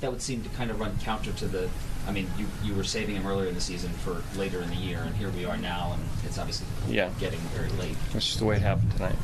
That 0.04 0.10
would 0.10 0.20
seem 0.20 0.42
to 0.42 0.50
kind 0.50 0.70
of 0.70 0.78
run 0.78 0.94
counter 0.98 1.32
to 1.32 1.46
the. 1.48 1.70
I 2.06 2.12
mean, 2.12 2.30
you 2.36 2.46
you 2.62 2.74
were 2.74 2.84
saving 2.84 3.16
him 3.16 3.26
earlier 3.26 3.48
in 3.48 3.54
the 3.54 3.60
season 3.62 3.88
for 3.90 4.22
later 4.38 4.60
in 4.60 4.68
the 4.68 4.76
year, 4.76 4.98
and 4.98 5.16
here 5.16 5.30
we 5.30 5.46
are 5.46 5.56
now, 5.56 5.94
and 5.94 6.02
it's 6.26 6.36
obviously 6.38 6.66
Yeah. 6.94 7.08
getting 7.18 7.38
very 7.56 7.70
late. 7.78 7.96
That's 8.12 8.26
just 8.26 8.38
the 8.38 8.44
way 8.44 8.56
it 8.56 8.60
happened 8.62 8.90
tonight. 8.92 9.16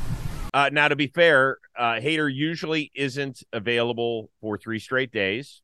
Uh, 0.55 0.71
now, 0.73 0.87
to 0.87 0.95
be 0.95 1.05
fair, 1.05 1.59
uh, 1.77 1.99
Hader 1.99 2.33
usually 2.33 2.89
isn't 2.95 3.43
available 3.53 4.31
for 4.41 4.57
three 4.57 4.79
straight 4.79 5.11
days. 5.11 5.61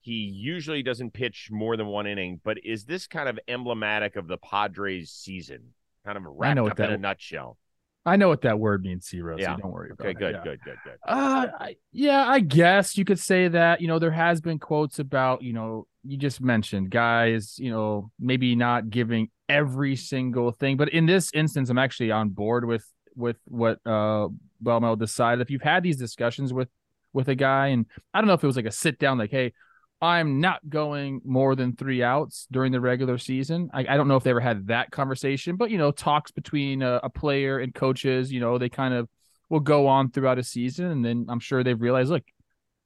He 0.00 0.14
usually 0.14 0.82
doesn't 0.82 1.10
pitch 1.12 1.50
more 1.52 1.76
than 1.76 1.88
one 1.88 2.06
inning, 2.06 2.40
but 2.42 2.56
is 2.64 2.86
this 2.86 3.06
kind 3.06 3.28
of 3.28 3.38
emblematic 3.46 4.16
of 4.16 4.28
the 4.28 4.38
Padres 4.38 5.10
season? 5.10 5.74
Kind 6.06 6.16
of 6.16 6.24
wrapped 6.24 6.56
know 6.56 6.62
what 6.62 6.72
up 6.72 6.80
in 6.80 6.86
that- 6.86 6.92
a 6.94 6.96
nutshell. 6.98 7.58
I 8.06 8.16
know 8.16 8.28
what 8.28 8.42
that 8.42 8.58
word 8.58 8.82
means, 8.82 9.06
C 9.06 9.20
Rose. 9.22 9.40
Yeah. 9.40 9.56
Don't 9.56 9.72
worry 9.72 9.90
about 9.90 10.06
it. 10.06 10.16
Okay, 10.16 10.16
it. 10.16 10.18
good, 10.18 10.34
Yeah. 10.34 10.42
good, 10.44 10.60
good, 10.64 10.78
good. 10.84 10.92
Uh, 11.06 11.46
I- 11.58 11.76
yeah, 11.92 12.26
I 12.28 12.40
guess 12.40 12.98
you 12.98 13.04
could 13.04 13.18
say 13.18 13.48
that. 13.48 13.80
You 13.80 13.88
know, 13.88 13.98
there 13.98 14.10
has 14.10 14.40
been 14.40 14.58
quotes 14.58 14.98
about, 14.98 15.42
you 15.42 15.52
know, 15.52 15.86
you 16.02 16.18
just 16.18 16.40
mentioned 16.40 16.90
guys, 16.90 17.58
you 17.58 17.70
know, 17.70 18.10
maybe 18.20 18.54
not 18.56 18.90
giving 18.90 19.30
every 19.48 19.96
single 19.96 20.52
thing, 20.52 20.76
but 20.76 20.90
in 20.90 21.06
this 21.06 21.30
instance, 21.32 21.70
I'm 21.70 21.78
actually 21.78 22.10
on 22.10 22.28
board 22.30 22.66
with 22.66 22.86
with 23.16 23.36
what 23.46 23.78
uh 23.86 24.28
BoMel 24.62 24.98
decided. 24.98 25.40
If 25.40 25.50
you've 25.50 25.62
had 25.62 25.82
these 25.82 25.96
discussions 25.96 26.52
with 26.52 26.68
with 27.12 27.28
a 27.28 27.34
guy, 27.34 27.68
and 27.68 27.86
I 28.12 28.20
don't 28.20 28.28
know 28.28 28.34
if 28.34 28.42
it 28.42 28.46
was 28.46 28.56
like 28.56 28.66
a 28.66 28.70
sit 28.72 28.98
down, 28.98 29.18
like, 29.18 29.30
hey, 29.30 29.52
I'm 30.00 30.40
not 30.40 30.68
going 30.68 31.22
more 31.24 31.54
than 31.54 31.76
three 31.76 32.02
outs 32.02 32.46
during 32.50 32.72
the 32.72 32.80
regular 32.80 33.16
season. 33.16 33.70
I, 33.72 33.86
I 33.88 33.96
don't 33.96 34.08
know 34.08 34.16
if 34.16 34.24
they 34.24 34.30
ever 34.30 34.40
had 34.40 34.66
that 34.66 34.90
conversation, 34.90 35.56
but 35.56 35.70
you 35.70 35.78
know, 35.78 35.92
talks 35.92 36.30
between 36.30 36.82
a, 36.82 37.00
a 37.02 37.10
player 37.10 37.58
and 37.58 37.74
coaches, 37.74 38.30
you 38.30 38.40
know, 38.40 38.58
they 38.58 38.68
kind 38.68 38.92
of 38.92 39.08
will 39.48 39.60
go 39.60 39.86
on 39.86 40.10
throughout 40.10 40.38
a 40.38 40.42
season, 40.42 40.86
and 40.86 41.04
then 41.04 41.26
I'm 41.28 41.40
sure 41.40 41.62
they've 41.62 41.80
realized, 41.80 42.10
look, 42.10 42.24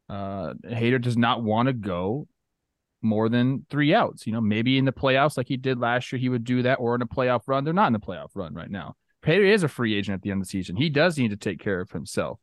uh, 0.08 0.54
Hader 0.64 1.00
does 1.00 1.16
not 1.16 1.42
want 1.42 1.66
to 1.66 1.72
go 1.72 2.26
more 3.02 3.28
than 3.28 3.66
three 3.70 3.94
outs. 3.94 4.26
You 4.26 4.32
know, 4.32 4.40
maybe 4.40 4.78
in 4.78 4.84
the 4.84 4.92
playoffs, 4.92 5.36
like 5.36 5.48
he 5.48 5.56
did 5.56 5.78
last 5.78 6.10
year, 6.12 6.18
he 6.18 6.28
would 6.28 6.44
do 6.44 6.62
that, 6.62 6.76
or 6.76 6.94
in 6.94 7.02
a 7.02 7.06
playoff 7.06 7.42
run. 7.46 7.64
They're 7.64 7.72
not 7.72 7.88
in 7.88 7.92
the 7.92 7.98
playoff 7.98 8.30
run 8.34 8.54
right 8.54 8.70
now. 8.70 8.94
Hader 9.24 9.46
is 9.46 9.62
a 9.62 9.68
free 9.68 9.94
agent 9.96 10.14
at 10.14 10.22
the 10.22 10.30
end 10.30 10.40
of 10.40 10.46
the 10.46 10.50
season. 10.50 10.76
He 10.76 10.88
does 10.88 11.18
need 11.18 11.30
to 11.30 11.36
take 11.36 11.58
care 11.58 11.80
of 11.80 11.90
himself. 11.90 12.38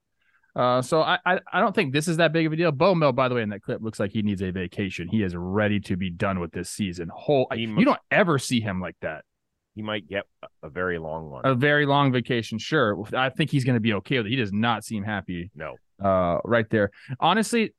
Uh, 0.56 0.82
so 0.82 1.02
I, 1.02 1.20
I 1.26 1.40
I 1.52 1.60
don't 1.60 1.76
think 1.76 1.92
this 1.92 2.08
is 2.08 2.18
that 2.18 2.32
big 2.32 2.46
of 2.46 2.54
a 2.54 2.56
deal. 2.56 2.72
BoMel, 2.72 3.14
by 3.14 3.28
the 3.28 3.36
way, 3.36 3.42
in 3.42 3.50
that 3.50 3.62
clip 3.62 3.82
looks 3.82 4.00
like 4.00 4.12
he 4.12 4.22
needs 4.22 4.42
a 4.42 4.52
vacation. 4.52 5.10
He 5.10 5.22
is 5.22 5.36
ready 5.36 5.80
to 5.82 5.98
be 5.98 6.10
done 6.10 6.40
with 6.40 6.52
this 6.52 6.70
season. 6.70 7.10
Whole 7.14 7.48
He 7.54 7.62
you 7.62 7.68
must- 7.70 7.86
don't 7.86 8.00
ever 8.10 8.40
see 8.40 8.62
him 8.62 8.80
like 8.80 8.96
that. 9.02 9.26
He 9.76 9.82
might 9.82 10.08
get 10.08 10.24
a- 10.64 10.70
very 10.70 10.98
long 10.98 11.30
one. 11.30 11.42
A 11.46 11.54
very 11.54 11.86
long 11.86 12.14
vacation, 12.14 12.58
sure. 12.58 13.04
I 13.14 13.28
think 13.30 13.50
he's 13.52 13.66
going 13.66 13.74
to 13.76 13.82
be 13.82 13.94
okay 13.96 14.18
with 14.18 14.28
it. 14.28 14.30
He 14.30 14.38
does 14.38 14.54
not 14.54 14.86
seem 14.86 15.04
happy 15.04 15.52
no. 15.54 15.76
uh, 16.02 16.40
right 16.46 16.70
there. 16.70 16.92
Honestly, 17.20 17.74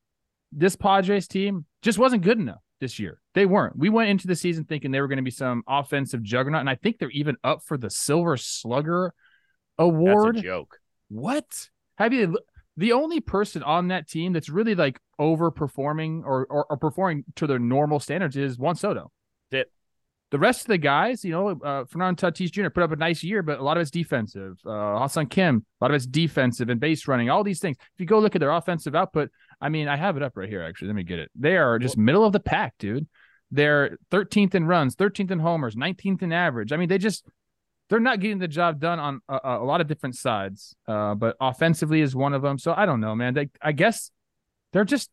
this 0.53 0.77
Padres 0.77 1.27
team 1.27 1.65
just 1.81 1.99
wasn't 1.99 2.23
good 2.23 2.39
enough 2.39 2.61
this 2.81 2.99
year. 2.99 3.19
They 3.33 3.47
weren't. 3.47 3.79
We 3.79 3.89
went 3.89 4.11
into 4.11 4.27
the 4.27 4.37
season 4.37 4.65
thinking 4.65 4.91
they 4.91 5.01
were 5.01 5.09
going 5.09 5.17
to 5.17 5.23
be 5.23 5.31
some 5.31 5.63
offensive 5.67 6.23
juggernaut, 6.23 6.61
and 6.61 6.69
I 6.69 6.75
think 6.75 6.99
they're 6.99 7.09
even 7.13 7.37
up 7.43 7.63
for 7.65 7.79
the 7.79 7.89
Silver 7.89 8.37
Slugger 8.37 9.15
award. 9.79 10.37
That's 10.37 10.43
a 10.45 10.47
joke. 10.47 10.79
What? 11.09 11.69
Have 11.97 12.13
you? 12.13 12.39
The 12.77 12.93
only 12.93 13.21
person 13.21 13.63
on 13.63 13.89
that 13.89 14.09
team 14.09 14.33
that's 14.33 14.49
really 14.49 14.75
like 14.75 15.01
overperforming 15.21 16.23
or, 16.25 16.47
or, 16.51 16.67
or 16.69 16.77
performing 16.77 17.25
to 17.37 17.47
their 17.47 17.59
normal 17.59 18.01
standards 18.01 18.37
is 18.37 18.59
Juan 18.59 18.77
Soto. 18.77 19.11
That's 19.51 19.63
it. 19.63 19.73
The 20.31 20.39
rest 20.39 20.63
of 20.63 20.67
the 20.67 20.79
guys, 20.79 21.25
you 21.25 21.31
know, 21.31 21.51
uh, 21.51 21.85
Fernando 21.85 22.31
Tatis 22.31 22.51
Jr. 22.51 22.69
put 22.69 22.83
up 22.83 22.91
a 22.91 22.97
nice 22.97 23.23
year, 23.23 23.43
but 23.43 23.61
a 23.61 23.63
lot 23.63 23.77
of 23.77 23.81
it's 23.81 23.93
defensive. 23.93 24.59
Uh, 24.67 24.99
Ha-Seong 24.99 25.31
Kim, 25.31 25.65
a 25.81 25.85
lot 25.85 25.91
of 25.93 25.95
it's 25.95 26.07
defensive 26.07 26.69
and 26.69 26.81
base 26.81 27.07
running, 27.07 27.31
all 27.31 27.45
these 27.45 27.61
things. 27.61 27.77
If 27.79 28.01
you 28.01 28.07
go 28.07 28.19
look 28.19 28.35
at 28.35 28.41
their 28.41 28.51
offensive 28.51 28.95
output, 28.95 29.31
I 29.61 29.69
mean, 29.69 29.87
I 29.87 29.97
have 29.97 30.17
it 30.17 30.23
up 30.23 30.37
right 30.37 30.49
here, 30.49 30.63
actually. 30.63 30.89
Let 30.89 30.97
me 30.97 31.05
get 31.05 31.21
it. 31.21 31.31
They 31.37 31.57
are 31.57 31.79
just 31.79 31.97
middle 31.97 32.25
of 32.25 32.33
the 32.33 32.41
pack, 32.41 32.75
dude. 32.79 33.07
They're 33.53 33.97
13th 34.11 34.57
in 34.57 34.67
runs, 34.67 34.97
13th 34.97 35.31
in 35.31 35.39
homers, 35.39 35.77
19th 35.77 36.23
in 36.23 36.33
average. 36.33 36.73
I 36.73 36.77
mean, 36.77 36.89
they 36.89 36.99
just, 36.99 37.25
they're 37.89 38.01
not 38.01 38.21
getting 38.21 38.39
the 38.39 38.49
job 38.49 38.81
done 38.81 38.99
on 38.99 39.21
a, 39.29 39.39
a 39.45 39.65
lot 39.65 39.81
of 39.81 39.87
different 39.87 40.17
sides. 40.17 40.75
Uh, 40.87 41.15
but 41.15 41.37
offensively 41.41 42.01
is 42.01 42.17
one 42.17 42.35
of 42.35 42.43
them. 42.43 42.59
So 42.59 42.75
I 42.77 42.87
don't 42.87 43.01
know, 43.01 43.15
man. 43.15 43.35
They, 43.35 43.51
I 43.63 43.73
guess 43.73 44.11
they're 44.73 44.85
just 44.85 45.11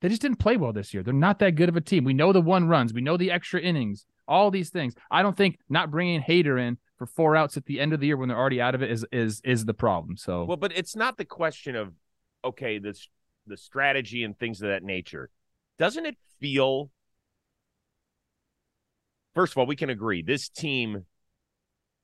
they 0.00 0.08
just 0.08 0.20
didn't 0.20 0.38
play 0.38 0.56
well 0.56 0.72
this 0.72 0.92
year. 0.92 1.02
They're 1.02 1.14
not 1.14 1.38
that 1.38 1.54
good 1.54 1.68
of 1.68 1.76
a 1.76 1.80
team. 1.80 2.02
We 2.04 2.12
know 2.12 2.32
the 2.32 2.40
one 2.40 2.66
runs, 2.66 2.92
we 2.92 3.00
know 3.00 3.16
the 3.16 3.30
extra 3.30 3.60
innings, 3.60 4.04
all 4.26 4.50
these 4.50 4.70
things. 4.70 4.94
I 5.10 5.22
don't 5.22 5.36
think 5.36 5.58
not 5.68 5.90
bringing 5.90 6.20
Hader 6.20 6.60
in 6.60 6.78
for 6.98 7.06
four 7.06 7.36
outs 7.36 7.56
at 7.56 7.66
the 7.66 7.80
end 7.80 7.92
of 7.92 8.00
the 8.00 8.06
year 8.06 8.16
when 8.16 8.28
they're 8.28 8.38
already 8.38 8.60
out 8.60 8.74
of 8.74 8.82
it 8.82 8.90
is 8.90 9.06
is 9.12 9.40
is 9.44 9.64
the 9.64 9.74
problem. 9.74 10.16
So 10.16 10.44
well, 10.44 10.56
but 10.56 10.72
it's 10.76 10.96
not 10.96 11.16
the 11.16 11.24
question 11.24 11.76
of 11.76 11.92
okay, 12.44 12.78
this 12.78 13.08
the 13.46 13.56
strategy 13.56 14.24
and 14.24 14.38
things 14.38 14.60
of 14.60 14.68
that 14.68 14.82
nature. 14.82 15.30
Doesn't 15.78 16.06
it 16.06 16.16
feel 16.40 16.90
first 19.34 19.52
of 19.52 19.58
all, 19.58 19.66
we 19.66 19.76
can 19.76 19.90
agree 19.90 20.22
this 20.22 20.48
team 20.48 21.04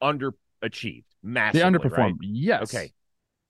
underachieved 0.02 1.04
massively. 1.22 1.60
they 1.60 1.78
underperformed. 1.78 1.96
right? 1.96 2.14
Yes. 2.20 2.74
Okay. 2.74 2.92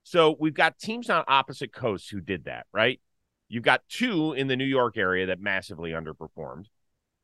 So 0.03 0.37
we've 0.41 0.55
got 0.55 0.79
teams 0.79 1.11
on 1.11 1.25
opposite 1.29 1.73
coasts 1.73 2.09
who 2.09 2.21
did 2.21 2.45
that, 2.45 2.67
right? 2.73 3.01
You've 3.49 3.65
got 3.65 3.83
two 3.89 4.33
in 4.33 4.47
the 4.49 4.57
New 4.57 4.65
York 4.65 4.97
area 4.97 5.27
that 5.27 5.41
massively 5.41 5.91
underperformed. 5.91 6.67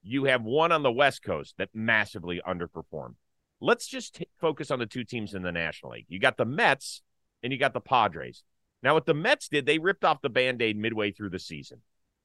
You 0.02 0.25
have 0.25 0.43
one 0.43 0.71
on 0.73 0.83
the 0.83 0.93
West 0.93 1.23
Coast 1.23 1.54
that 1.59 1.71
massively 1.73 2.40
underperformed. 2.47 3.14
Let's 3.61 3.87
just 3.87 4.16
t- 4.16 4.28
focus 4.38 4.71
on 4.71 4.78
the 4.78 4.87
two 4.87 5.04
teams 5.04 5.35
in 5.35 5.43
the 5.43 5.52
National 5.52 5.93
League. 5.93 6.07
You 6.09 6.19
got 6.19 6.37
the 6.37 6.45
Mets 6.45 7.02
and 7.43 7.52
you 7.52 7.59
got 7.59 7.73
the 7.73 7.81
Padres. 7.81 8.43
Now, 8.83 8.93
what 8.93 9.07
the 9.07 9.14
Mets 9.14 9.49
did, 9.49 9.64
they 9.64 9.78
ripped 9.78 10.04
off 10.04 10.21
the 10.21 10.28
band 10.28 10.61
aid 10.61 10.76
midway 10.76 11.11
through 11.11 11.31
the 11.31 11.38
season. 11.38 11.81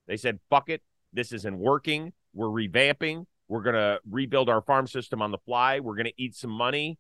They 0.08 0.18
said, 0.18 0.39
fuck 0.50 0.70
it. 0.70 0.82
This 1.13 1.32
isn't 1.32 1.58
working. 1.58 2.12
We're 2.34 2.48
revamping. 2.48 3.25
We're 3.50 3.63
going 3.63 3.75
to 3.75 4.00
rebuild 4.10 4.48
our 4.48 4.62
farm 4.62 4.88
system 4.88 5.22
on 5.22 5.32
the 5.32 5.39
fly. 5.39 5.82
We're 5.82 5.96
going 5.96 6.06
to 6.06 6.22
eat 6.22 6.36
some 6.36 6.51
money. 6.51 6.98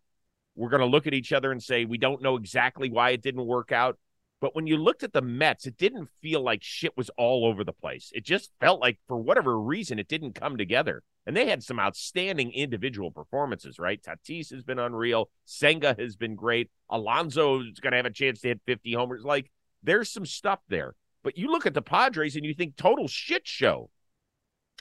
We're 0.55 0.69
going 0.69 0.81
to 0.81 0.87
look 0.87 1.07
at 1.07 1.13
each 1.13 1.31
other 1.31 1.51
and 1.51 1.63
say, 1.63 1.85
we 1.85 1.97
don't 1.97 2.21
know 2.21 2.35
exactly 2.35 2.89
why 2.89 3.11
it 3.11 3.21
didn't 3.21 3.45
work 3.45 3.71
out. 3.71 3.97
But 4.41 4.55
when 4.55 4.67
you 4.67 4.77
looked 4.77 5.03
at 5.03 5.13
the 5.13 5.21
Mets, 5.21 5.67
it 5.67 5.77
didn't 5.77 6.09
feel 6.21 6.41
like 6.41 6.63
shit 6.63 6.97
was 6.97 7.09
all 7.17 7.45
over 7.45 7.63
the 7.63 7.73
place. 7.73 8.11
It 8.13 8.25
just 8.25 8.51
felt 8.59 8.81
like, 8.81 8.97
for 9.07 9.17
whatever 9.17 9.59
reason, 9.59 9.99
it 9.99 10.07
didn't 10.07 10.33
come 10.33 10.57
together. 10.57 11.03
And 11.25 11.37
they 11.37 11.47
had 11.47 11.61
some 11.61 11.79
outstanding 11.79 12.51
individual 12.51 13.11
performances, 13.11 13.77
right? 13.77 14.01
Tatis 14.01 14.51
has 14.51 14.63
been 14.63 14.79
unreal. 14.79 15.29
Senga 15.45 15.95
has 15.99 16.15
been 16.15 16.35
great. 16.35 16.71
Alonso 16.89 17.61
is 17.61 17.79
going 17.79 17.91
to 17.91 17.97
have 17.97 18.05
a 18.05 18.11
chance 18.11 18.41
to 18.41 18.47
hit 18.47 18.61
50 18.65 18.93
homers. 18.93 19.23
Like, 19.23 19.51
there's 19.83 20.09
some 20.09 20.25
stuff 20.25 20.59
there. 20.67 20.95
But 21.21 21.37
you 21.37 21.51
look 21.51 21.65
at 21.65 21.73
the 21.73 21.81
Padres 21.81 22.35
and 22.35 22.45
you 22.45 22.53
think 22.53 22.75
total 22.75 23.07
shit 23.07 23.45
show. 23.45 23.89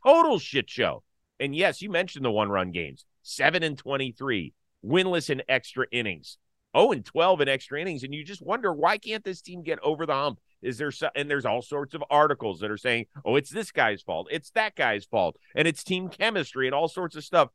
Total 0.02 0.38
shit 0.38 0.70
show. 0.70 1.02
And 1.40 1.54
yes, 1.54 1.80
you 1.83 1.90
mentioned 1.90 2.25
the 2.25 2.30
one 2.30 2.49
run 2.49 2.71
games 2.73 3.04
7 3.23 3.62
and 3.62 3.78
23, 3.78 4.52
winless 4.85 5.30
in 5.30 5.42
extra 5.49 5.87
innings. 5.92 6.38
0 6.76 6.92
and 6.92 7.04
12 7.04 7.40
in 7.40 7.49
extra 7.49 7.80
innings, 7.80 8.02
and 8.02 8.14
you 8.14 8.25
just 8.25 8.42
wonder 8.42 8.73
why 8.73 8.99
can't 8.99 9.25
this 9.25 9.40
team 9.40 9.62
get 9.62 9.78
over 9.83 10.04
the 10.07 10.12
hump? 10.12 10.38
Is 10.61 10.76
there 10.76 10.90
so, 10.90 11.09
and 11.14 11.30
there's 11.30 11.47
all 11.47 11.62
sorts 11.62 11.95
of 11.95 12.04
articles 12.11 12.61
that 12.61 12.71
are 12.71 12.76
saying, 12.76 13.07
oh, 13.25 13.37
it's 13.37 13.50
this 13.50 13.73
guy's 13.73 14.02
fault, 14.02 14.28
it's 14.30 14.50
that 14.50 14.75
guy's 14.75 15.04
fault, 15.04 15.37
and 15.54 15.66
it's 15.66 15.83
team 15.83 16.09
chemistry 16.09 16.66
and 16.66 16.75
all 16.75 16.88
sorts 16.88 17.16
of 17.16 17.25
stuff. 17.25 17.49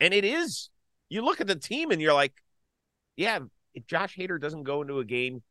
And 0.00 0.14
it 0.14 0.24
is. 0.24 0.70
You 1.08 1.22
look 1.22 1.40
at 1.40 1.46
the 1.46 1.56
team 1.56 1.90
and 1.90 2.00
you're 2.00 2.14
like, 2.14 2.32
yeah, 3.16 3.40
if 3.74 3.86
Josh 3.86 4.16
Hader 4.16 4.40
doesn't 4.40 4.64
go 4.64 4.82
into 4.82 4.98
a 4.98 5.04
game, 5.04 5.42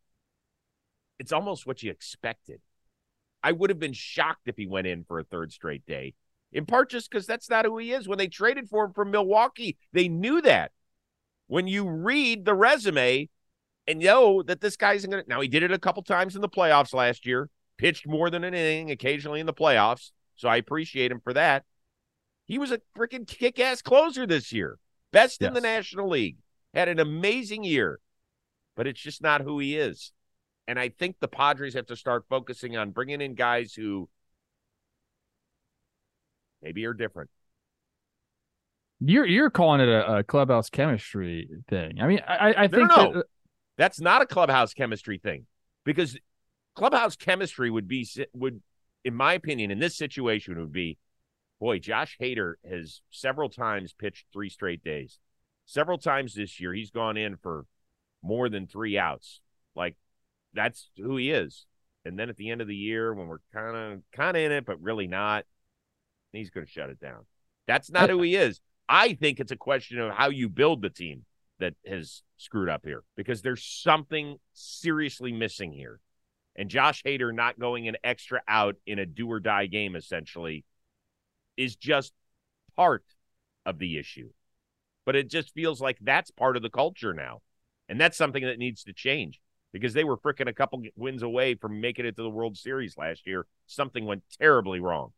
it's 1.20 1.32
almost 1.32 1.66
what 1.66 1.82
you 1.82 1.92
expected. 1.92 2.60
I 3.44 3.52
would 3.52 3.70
have 3.70 3.80
been 3.80 3.94
shocked 3.94 4.48
if 4.48 4.58
he 4.58 4.68
went 4.68 4.88
in 4.88 5.04
for 5.04 5.20
a 5.20 5.24
third 5.24 5.52
straight 5.52 5.86
day, 5.86 6.14
in 6.52 6.66
part 6.66 6.90
just 6.90 7.10
because 7.10 7.26
that's 7.26 7.50
not 7.50 7.66
who 7.66 7.78
he 7.78 7.92
is. 7.92 8.08
When 8.08 8.18
they 8.18 8.28
traded 8.28 8.70
for 8.70 8.86
him 8.86 8.94
from 8.94 9.12
Milwaukee, 9.12 9.78
they 9.92 10.08
knew 10.08 10.42
that 10.42 10.72
when 11.48 11.68
you 11.68 11.88
read 11.88 12.46
the 12.46 12.54
resume 12.54 13.30
and 13.88 14.00
know 14.00 14.42
that 14.44 14.62
this 14.62 14.78
guy's 14.78 15.06
going 15.06 15.24
to 15.24 15.30
now 15.30 15.42
he 15.42 15.48
did 15.48 15.64
it 15.64 15.72
a 15.72 15.80
couple 15.80 16.04
times 16.04 16.36
in 16.36 16.42
the 16.42 16.50
playoffs 16.50 16.94
last 16.94 17.26
year, 17.26 17.50
pitched 17.78 18.08
more 18.08 18.30
than 18.30 18.44
an 18.44 18.54
inning 18.54 18.92
occasionally 18.92 19.40
in 19.40 19.46
the 19.46 19.54
playoffs. 19.54 20.12
So 20.36 20.50
I 20.50 20.58
appreciate 20.58 21.12
him 21.12 21.22
for 21.24 21.34
that. 21.34 21.64
He 22.46 22.58
was 22.58 22.72
a 22.72 22.82
freaking 22.98 23.28
kick 23.28 23.60
ass 23.60 23.82
closer 23.82 24.28
this 24.28 24.52
year, 24.52 24.78
best 25.12 25.42
yes. 25.42 25.48
in 25.48 25.54
the 25.54 25.62
National 25.62 26.10
League, 26.10 26.38
had 26.74 26.90
an 26.90 27.00
amazing 27.00 27.64
year, 27.64 28.00
but 28.76 28.88
it's 28.88 29.00
just 29.00 29.22
not 29.22 29.42
who 29.42 29.60
he 29.60 29.78
is. 29.78 30.12
And 30.68 30.80
I 30.80 30.90
think 30.90 31.18
the 31.20 31.28
Padres 31.28 31.76
have 31.76 31.88
to 31.88 31.96
start 31.96 32.26
focusing 32.30 32.76
on 32.76 32.92
bringing 32.92 33.22
in 33.22 33.36
guys 33.36 33.74
who 33.74 34.10
maybe 36.66 36.86
are 36.86 36.94
different. 36.94 37.30
You're 39.00 39.26
you're 39.26 39.50
calling 39.50 39.82
it 39.82 39.90
a, 39.90 40.18
a 40.18 40.24
clubhouse 40.24 40.70
chemistry 40.70 41.48
thing. 41.70 42.00
I 42.02 42.08
mean, 42.08 42.22
I, 42.28 42.54
I 42.58 42.68
think 42.68 42.90
no, 42.90 42.96
no. 42.96 43.14
That, 43.14 43.20
uh, 43.20 43.24
that's 43.78 44.02
not 44.02 44.22
a 44.22 44.26
clubhouse 44.26 44.74
chemistry 44.74 45.20
thing 45.20 45.46
because 45.84 46.18
clubhouse 46.76 47.16
chemistry 47.16 47.70
would 47.70 47.88
be 47.88 48.08
would, 48.34 48.62
in 49.04 49.14
my 49.14 49.34
opinion, 49.34 49.70
in 49.70 49.80
this 49.80 49.98
situation 49.98 50.58
would 50.60 50.72
be, 50.72 50.98
boy, 51.60 51.80
Josh 51.80 52.18
Hader 52.20 52.54
has 52.68 53.02
several 53.12 53.50
times 53.50 53.94
pitched 53.94 54.26
three 54.34 54.50
straight 54.50 54.84
days. 54.84 55.20
Several 55.66 55.98
times 55.98 56.34
this 56.34 56.60
year, 56.60 56.74
he's 56.74 56.92
gone 56.92 57.18
in 57.18 57.38
for 57.38 57.66
more 58.24 58.50
than 58.50 58.66
three 58.66 58.98
outs. 58.98 59.42
Like 59.76 59.98
that's 60.54 60.90
who 60.98 61.18
he 61.18 61.32
is. 61.32 61.66
And 62.06 62.18
then 62.18 62.30
at 62.30 62.38
the 62.38 62.50
end 62.50 62.62
of 62.62 62.68
the 62.68 62.76
year, 62.76 63.14
when 63.14 63.28
we're 63.28 63.40
kind 63.54 63.76
of 63.76 64.00
kind 64.14 64.38
of 64.38 64.44
in 64.44 64.52
it, 64.54 64.66
but 64.66 64.82
really 64.82 65.08
not, 65.08 65.46
he's 66.38 66.50
going 66.50 66.66
to 66.66 66.72
shut 66.72 66.90
it 66.90 67.00
down. 67.00 67.26
That's 67.68 67.92
not 67.92 68.10
who 68.10 68.22
he 68.22 68.36
is. 68.36 68.62
I 68.88 69.14
think 69.14 69.40
it's 69.40 69.52
a 69.52 69.58
question 69.58 70.00
of 70.00 70.14
how 70.14 70.30
you 70.30 70.50
build 70.50 70.82
the 70.82 70.90
team 70.90 71.26
that 71.60 71.74
has 71.86 72.22
screwed 72.38 72.70
up 72.70 72.82
here 72.86 73.04
because 73.16 73.42
there's 73.42 73.64
something 73.64 74.38
seriously 74.54 75.32
missing 75.32 75.72
here. 75.72 76.00
And 76.56 76.70
Josh 76.70 77.04
Hader 77.04 77.34
not 77.34 77.60
going 77.60 77.88
an 77.88 77.98
extra 78.04 78.42
out 78.48 78.76
in 78.86 79.00
a 79.00 79.06
do 79.06 79.30
or 79.32 79.40
die 79.40 79.66
game 79.66 79.96
essentially 79.96 80.64
is 81.58 81.76
just 81.76 82.14
part 82.76 83.04
of 83.66 83.80
the 83.80 83.98
issue. 83.98 84.30
But 85.06 85.16
it 85.16 85.30
just 85.30 85.54
feels 85.54 85.82
like 85.82 85.98
that's 86.02 86.32
part 86.32 86.56
of 86.56 86.64
the 86.64 86.70
culture 86.70 87.14
now. 87.14 87.42
And 87.90 88.00
that's 88.00 88.18
something 88.18 88.44
that 88.44 88.58
needs 88.58 88.84
to 88.84 88.94
change 88.94 89.40
because 89.72 89.94
they 89.94 90.04
were 90.04 90.18
freaking 90.18 90.48
a 90.48 90.54
couple 90.54 90.82
wins 90.96 91.22
away 91.22 91.56
from 91.56 91.82
making 91.82 92.06
it 92.06 92.16
to 92.16 92.24
the 92.24 92.30
World 92.30 92.58
Series 92.58 92.98
last 92.98 93.28
year. 93.28 93.46
Something 93.68 94.06
went 94.06 94.24
terribly 94.40 94.80
wrong. 94.80 95.12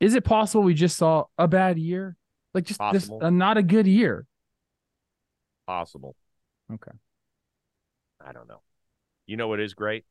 Is 0.00 0.14
it 0.14 0.24
possible 0.24 0.62
we 0.62 0.74
just 0.74 0.96
saw 0.96 1.24
a 1.36 1.48
bad 1.48 1.78
year? 1.78 2.16
Like 2.54 2.64
just 2.64 2.80
this 2.92 3.10
uh, 3.10 3.30
not 3.30 3.56
a 3.56 3.62
good 3.62 3.86
year. 3.86 4.26
Possible. 5.66 6.16
Okay. 6.72 6.92
I 8.24 8.32
don't 8.32 8.48
know. 8.48 8.62
You 9.26 9.36
know 9.36 9.48
what 9.48 9.60
is 9.60 9.74
great? 9.74 10.04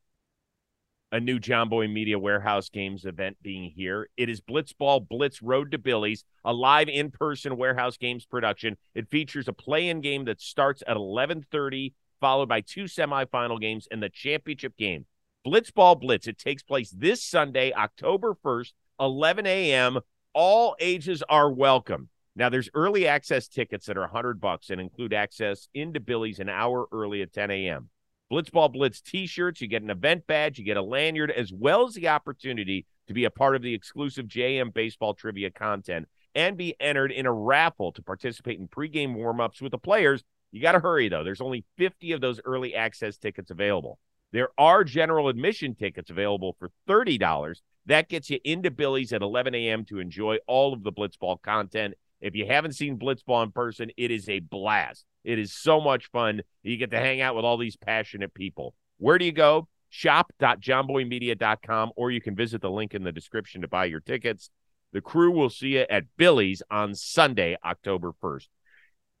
A 1.10 1.18
new 1.18 1.40
Jomboy 1.40 1.90
Media 1.90 2.18
Warehouse 2.18 2.68
Games 2.68 3.06
event 3.06 3.38
being 3.42 3.70
here. 3.74 4.08
It 4.16 4.28
is 4.28 4.42
Blitzball 4.42 5.08
Blitz 5.08 5.42
Road 5.42 5.70
to 5.70 5.78
Billy's, 5.78 6.24
a 6.44 6.52
live 6.52 6.88
in-person 6.88 7.56
warehouse 7.56 7.96
games 7.96 8.26
production. 8.26 8.76
It 8.94 9.08
features 9.08 9.48
a 9.48 9.54
play-in 9.54 10.02
game 10.02 10.26
that 10.26 10.40
starts 10.40 10.82
at 10.86 10.96
11:30, 10.96 11.94
followed 12.20 12.48
by 12.48 12.60
two 12.60 12.84
semifinal 12.84 13.58
games 13.60 13.88
and 13.90 14.02
the 14.02 14.10
championship 14.10 14.76
game. 14.76 15.06
Blitzball 15.46 15.98
Blitz. 15.98 16.26
It 16.26 16.38
takes 16.38 16.62
place 16.62 16.90
this 16.90 17.22
Sunday, 17.22 17.72
October 17.72 18.34
1st, 18.34 18.72
11 19.00 19.46
a.m. 19.46 19.98
All 20.34 20.76
ages 20.80 21.22
are 21.28 21.50
welcome. 21.50 22.08
Now 22.36 22.48
there's 22.48 22.70
early 22.74 23.08
access 23.08 23.48
tickets 23.48 23.86
that 23.86 23.96
are 23.96 24.02
100 24.02 24.40
bucks 24.40 24.70
and 24.70 24.80
include 24.80 25.12
access 25.12 25.68
into 25.74 26.00
Billy's 26.00 26.38
an 26.38 26.48
hour 26.48 26.86
early 26.92 27.22
at 27.22 27.32
10 27.32 27.50
a.m. 27.50 27.90
Blitzball 28.30 28.72
Blitz 28.72 29.00
t-shirts, 29.00 29.60
you 29.60 29.68
get 29.68 29.82
an 29.82 29.90
event 29.90 30.26
badge, 30.26 30.58
you 30.58 30.64
get 30.64 30.76
a 30.76 30.82
lanyard, 30.82 31.30
as 31.30 31.52
well 31.52 31.86
as 31.86 31.94
the 31.94 32.08
opportunity 32.08 32.86
to 33.06 33.14
be 33.14 33.24
a 33.24 33.30
part 33.30 33.56
of 33.56 33.62
the 33.62 33.72
exclusive 33.72 34.26
JM 34.26 34.74
baseball 34.74 35.14
trivia 35.14 35.50
content 35.50 36.06
and 36.34 36.56
be 36.56 36.76
entered 36.78 37.10
in 37.10 37.24
a 37.24 37.32
raffle 37.32 37.90
to 37.92 38.02
participate 38.02 38.60
in 38.60 38.68
pregame 38.68 39.14
warm-ups 39.14 39.62
with 39.62 39.72
the 39.72 39.78
players. 39.78 40.22
You 40.52 40.60
got 40.60 40.72
to 40.72 40.80
hurry 40.80 41.08
though. 41.08 41.24
There's 41.24 41.40
only 41.40 41.64
50 41.78 42.12
of 42.12 42.20
those 42.20 42.40
early 42.44 42.74
access 42.74 43.16
tickets 43.16 43.50
available. 43.50 43.98
There 44.32 44.50
are 44.58 44.84
general 44.84 45.28
admission 45.28 45.74
tickets 45.74 46.10
available 46.10 46.56
for 46.58 46.70
$30. 46.88 47.60
That 47.86 48.08
gets 48.08 48.28
you 48.28 48.38
into 48.44 48.70
Billy's 48.70 49.12
at 49.12 49.22
11 49.22 49.54
a.m. 49.54 49.84
to 49.86 49.98
enjoy 49.98 50.38
all 50.46 50.74
of 50.74 50.82
the 50.82 50.92
Blitzball 50.92 51.40
content 51.40 51.94
if 52.20 52.34
you 52.34 52.46
haven't 52.46 52.72
seen 52.72 52.98
Blitzball 52.98 53.44
in 53.44 53.52
person, 53.52 53.92
it 53.96 54.10
is 54.10 54.28
a 54.28 54.40
blast. 54.40 55.04
It 55.24 55.38
is 55.38 55.54
so 55.54 55.80
much 55.80 56.10
fun. 56.10 56.42
You 56.62 56.76
get 56.76 56.90
to 56.90 56.98
hang 56.98 57.20
out 57.20 57.36
with 57.36 57.44
all 57.44 57.56
these 57.56 57.76
passionate 57.76 58.34
people. 58.34 58.74
Where 58.98 59.18
do 59.18 59.24
you 59.24 59.30
go? 59.32 59.68
Shop.jomboymedia.com, 59.90 61.92
or 61.96 62.10
you 62.10 62.20
can 62.20 62.34
visit 62.34 62.60
the 62.60 62.70
link 62.70 62.94
in 62.94 63.04
the 63.04 63.12
description 63.12 63.62
to 63.62 63.68
buy 63.68 63.86
your 63.86 64.00
tickets. 64.00 64.50
The 64.92 65.00
crew 65.00 65.30
will 65.30 65.50
see 65.50 65.76
you 65.76 65.86
at 65.88 66.04
Billy's 66.16 66.62
on 66.70 66.94
Sunday, 66.94 67.56
October 67.64 68.12
1st. 68.22 68.48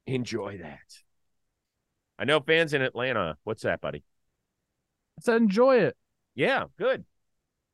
Enjoy 0.06 0.58
that. 0.58 0.78
I 2.18 2.24
know 2.24 2.40
fans 2.40 2.74
in 2.74 2.82
Atlanta. 2.82 3.36
What's 3.44 3.62
that, 3.62 3.80
buddy? 3.80 4.02
Said 5.20 5.42
enjoy 5.42 5.78
it. 5.78 5.96
Yeah, 6.34 6.64
good. 6.78 7.04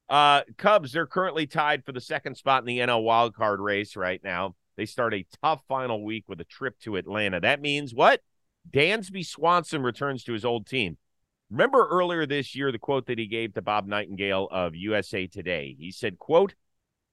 Uh, 0.09 0.43
Cubs, 0.59 0.93
they're 0.93 1.07
currently 1.07 1.47
tied 1.47 1.85
for 1.85 1.93
the 1.93 2.01
second 2.01 2.37
spot 2.37 2.63
in 2.63 2.67
the 2.67 2.79
NL 2.79 3.05
wildcard 3.05 3.59
race 3.59 3.97
right 3.97 4.23
now. 4.23 4.55
They 4.77 4.87
start 4.87 5.15
a 5.15 5.27
tough 5.43 5.63
final 5.69 6.05
week 6.05 6.25
with 6.29 6.41
a 6.41 6.45
trip 6.45 6.79
to 6.81 6.97
Atlanta. 6.97 7.41
That 7.41 7.61
means 7.61 7.95
what? 7.95 8.21
Dansby 8.71 9.25
Swanson 9.25 9.83
returns 9.83 10.25
to 10.25 10.33
his 10.33 10.45
old 10.45 10.67
team. 10.67 10.97
Remember 11.51 11.87
earlier 11.89 12.27
this 12.27 12.55
year 12.55 12.73
the 12.73 12.79
quote 12.79 13.07
that 13.07 13.19
he 13.19 13.27
gave 13.27 13.55
to 13.55 13.63
Bob 13.63 13.87
Nightingale 13.87 14.49
of 14.51 14.75
USA 14.75 15.27
Today. 15.27 15.77
He 15.79 15.93
said, 15.93 16.19
quote, 16.19 16.55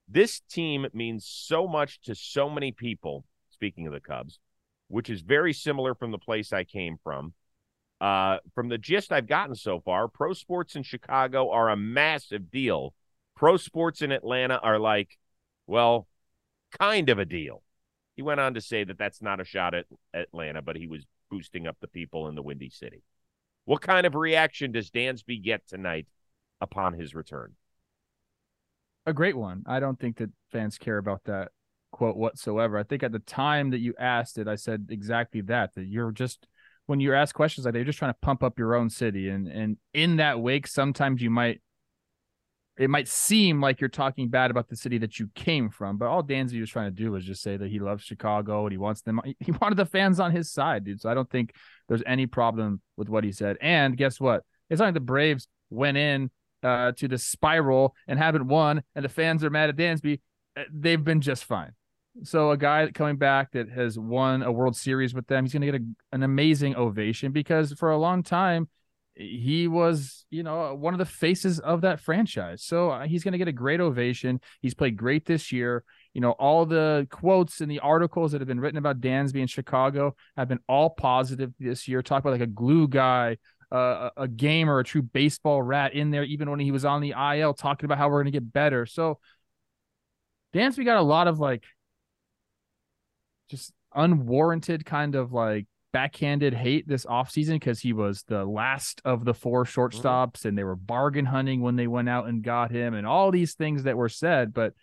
"This 0.07 0.39
team 0.39 0.87
means 0.93 1.25
so 1.25 1.67
much 1.67 2.01
to 2.01 2.15
so 2.15 2.49
many 2.49 2.71
people, 2.71 3.25
speaking 3.49 3.87
of 3.87 3.93
the 3.93 3.99
Cubs, 3.99 4.39
which 4.87 5.09
is 5.09 5.21
very 5.21 5.53
similar 5.53 5.93
from 5.93 6.11
the 6.11 6.17
place 6.17 6.51
I 6.53 6.63
came 6.63 6.97
from. 7.03 7.33
Uh, 8.01 8.39
from 8.55 8.67
the 8.67 8.79
gist 8.79 9.11
I've 9.11 9.27
gotten 9.27 9.53
so 9.53 9.79
far, 9.79 10.07
pro 10.07 10.33
sports 10.33 10.75
in 10.75 10.81
Chicago 10.81 11.51
are 11.51 11.69
a 11.69 11.77
massive 11.77 12.49
deal. 12.49 12.95
Pro 13.35 13.57
sports 13.57 14.01
in 14.01 14.11
Atlanta 14.11 14.57
are 14.57 14.79
like, 14.79 15.19
well, 15.67 16.07
kind 16.79 17.09
of 17.09 17.19
a 17.19 17.25
deal. 17.25 17.61
He 18.15 18.23
went 18.23 18.39
on 18.39 18.55
to 18.55 18.61
say 18.61 18.83
that 18.83 18.97
that's 18.97 19.21
not 19.21 19.39
a 19.39 19.45
shot 19.45 19.75
at 19.75 19.85
Atlanta, 20.15 20.63
but 20.63 20.77
he 20.77 20.87
was 20.87 21.05
boosting 21.29 21.67
up 21.67 21.77
the 21.79 21.87
people 21.87 22.27
in 22.27 22.33
the 22.33 22.41
Windy 22.41 22.71
City. 22.71 23.03
What 23.65 23.81
kind 23.81 24.07
of 24.07 24.15
reaction 24.15 24.71
does 24.71 24.89
Dansby 24.89 25.43
get 25.43 25.67
tonight 25.67 26.07
upon 26.59 26.93
his 26.93 27.13
return? 27.13 27.53
A 29.05 29.13
great 29.13 29.37
one. 29.37 29.63
I 29.67 29.79
don't 29.79 29.99
think 29.99 30.17
that 30.17 30.31
fans 30.51 30.79
care 30.79 30.97
about 30.97 31.23
that 31.25 31.49
quote 31.91 32.17
whatsoever. 32.17 32.79
I 32.79 32.83
think 32.83 33.03
at 33.03 33.11
the 33.11 33.19
time 33.19 33.69
that 33.69 33.79
you 33.79 33.93
asked 33.99 34.39
it, 34.39 34.47
I 34.47 34.55
said 34.55 34.87
exactly 34.89 35.41
that. 35.41 35.75
That 35.75 35.85
you're 35.85 36.11
just 36.11 36.47
when 36.87 36.99
you're 36.99 37.15
asked 37.15 37.33
questions 37.33 37.65
like 37.65 37.73
that, 37.73 37.79
you're 37.79 37.85
just 37.85 37.99
trying 37.99 38.13
to 38.13 38.19
pump 38.21 38.43
up 38.43 38.59
your 38.59 38.75
own 38.75 38.89
city, 38.89 39.29
and 39.29 39.47
and 39.47 39.77
in 39.93 40.17
that 40.17 40.39
wake, 40.39 40.67
sometimes 40.67 41.21
you 41.21 41.29
might 41.29 41.61
it 42.77 42.89
might 42.89 43.07
seem 43.07 43.61
like 43.61 43.79
you're 43.79 43.89
talking 43.89 44.29
bad 44.29 44.49
about 44.49 44.69
the 44.69 44.75
city 44.75 44.97
that 44.97 45.19
you 45.19 45.29
came 45.35 45.69
from, 45.69 45.97
but 45.97 46.07
all 46.07 46.23
Dansby 46.23 46.59
was 46.59 46.69
trying 46.69 46.87
to 46.87 47.03
do 47.03 47.11
was 47.11 47.25
just 47.25 47.43
say 47.43 47.57
that 47.57 47.69
he 47.69 47.79
loves 47.79 48.03
Chicago 48.03 48.63
and 48.65 48.71
he 48.71 48.77
wants 48.77 49.01
them. 49.01 49.21
He 49.39 49.51
wanted 49.51 49.77
the 49.77 49.85
fans 49.85 50.19
on 50.19 50.31
his 50.31 50.51
side, 50.51 50.85
dude. 50.85 51.01
So 51.01 51.09
I 51.09 51.13
don't 51.13 51.29
think 51.29 51.53
there's 51.89 52.03
any 52.05 52.25
problem 52.25 52.81
with 52.97 53.09
what 53.09 53.23
he 53.23 53.31
said. 53.31 53.57
And 53.61 53.97
guess 53.97 54.19
what? 54.19 54.43
It's 54.69 54.79
not 54.79 54.85
like 54.85 54.93
the 54.93 54.99
Braves 54.99 55.47
went 55.69 55.97
in 55.97 56.31
uh, 56.63 56.93
to 56.93 57.07
the 57.07 57.17
spiral 57.17 57.95
and 58.07 58.17
haven't 58.17 58.47
won, 58.47 58.83
and 58.95 59.03
the 59.03 59.09
fans 59.09 59.43
are 59.43 59.49
mad 59.49 59.69
at 59.69 59.75
Dansby. 59.75 60.19
Uh, 60.55 60.63
they've 60.71 61.03
been 61.03 61.21
just 61.21 61.43
fine. 61.43 61.73
So 62.23 62.51
a 62.51 62.57
guy 62.57 62.89
coming 62.91 63.17
back 63.17 63.51
that 63.51 63.69
has 63.69 63.97
won 63.97 64.43
a 64.43 64.51
World 64.51 64.75
Series 64.75 65.13
with 65.13 65.27
them, 65.27 65.45
he's 65.45 65.53
going 65.53 65.61
to 65.61 65.71
get 65.71 65.81
a, 65.81 65.85
an 66.15 66.23
amazing 66.23 66.75
ovation 66.75 67.31
because 67.31 67.73
for 67.73 67.91
a 67.91 67.97
long 67.97 68.21
time 68.21 68.67
he 69.15 69.67
was, 69.67 70.25
you 70.29 70.43
know, 70.43 70.73
one 70.73 70.93
of 70.93 70.97
the 70.97 71.05
faces 71.05 71.59
of 71.59 71.81
that 71.81 71.99
franchise. 71.99 72.63
So 72.63 72.91
uh, 72.91 73.05
he's 73.05 73.23
going 73.23 73.33
to 73.33 73.37
get 73.37 73.47
a 73.47 73.53
great 73.53 73.79
ovation. 73.79 74.39
He's 74.61 74.73
played 74.73 74.97
great 74.97 75.25
this 75.25 75.51
year. 75.51 75.83
You 76.13 76.21
know, 76.21 76.31
all 76.31 76.65
the 76.65 77.07
quotes 77.09 77.61
and 77.61 77.69
the 77.69 77.79
articles 77.79 78.31
that 78.31 78.41
have 78.41 78.47
been 78.47 78.59
written 78.59 78.77
about 78.77 79.01
Dansby 79.01 79.39
in 79.39 79.47
Chicago 79.47 80.15
have 80.37 80.47
been 80.47 80.59
all 80.67 80.89
positive 80.89 81.53
this 81.59 81.87
year. 81.87 82.01
Talk 82.01 82.21
about 82.21 82.31
like 82.31 82.41
a 82.41 82.47
glue 82.47 82.87
guy, 82.87 83.37
uh, 83.71 84.09
a 84.17 84.27
gamer, 84.27 84.79
a 84.79 84.83
true 84.83 85.01
baseball 85.01 85.61
rat 85.61 85.93
in 85.93 86.11
there, 86.11 86.23
even 86.23 86.49
when 86.49 86.59
he 86.59 86.71
was 86.71 86.85
on 86.85 87.01
the 87.01 87.13
IL, 87.17 87.53
talking 87.53 87.85
about 87.85 87.97
how 87.97 88.09
we're 88.09 88.23
going 88.23 88.31
to 88.33 88.39
get 88.39 88.51
better. 88.51 88.85
So 88.85 89.19
Dansby 90.53 90.85
got 90.85 90.97
a 90.97 91.01
lot 91.01 91.27
of 91.27 91.39
like 91.39 91.63
just 93.51 93.73
unwarranted 93.93 94.85
kind 94.85 95.15
of 95.15 95.33
like 95.33 95.67
backhanded 95.91 96.53
hate 96.53 96.87
this 96.87 97.05
offseason 97.05 97.53
because 97.53 97.81
he 97.81 97.91
was 97.91 98.23
the 98.23 98.45
last 98.45 99.01
of 99.03 99.25
the 99.25 99.33
four 99.33 99.65
shortstops 99.65 100.45
and 100.45 100.57
they 100.57 100.63
were 100.63 100.75
bargain 100.75 101.25
hunting 101.25 101.61
when 101.61 101.75
they 101.75 101.87
went 101.87 102.07
out 102.07 102.27
and 102.27 102.43
got 102.43 102.71
him 102.71 102.93
and 102.93 103.05
all 103.05 103.29
these 103.29 103.55
things 103.55 103.83
that 103.83 103.97
were 103.97 104.07
said 104.07 104.53
but 104.53 104.73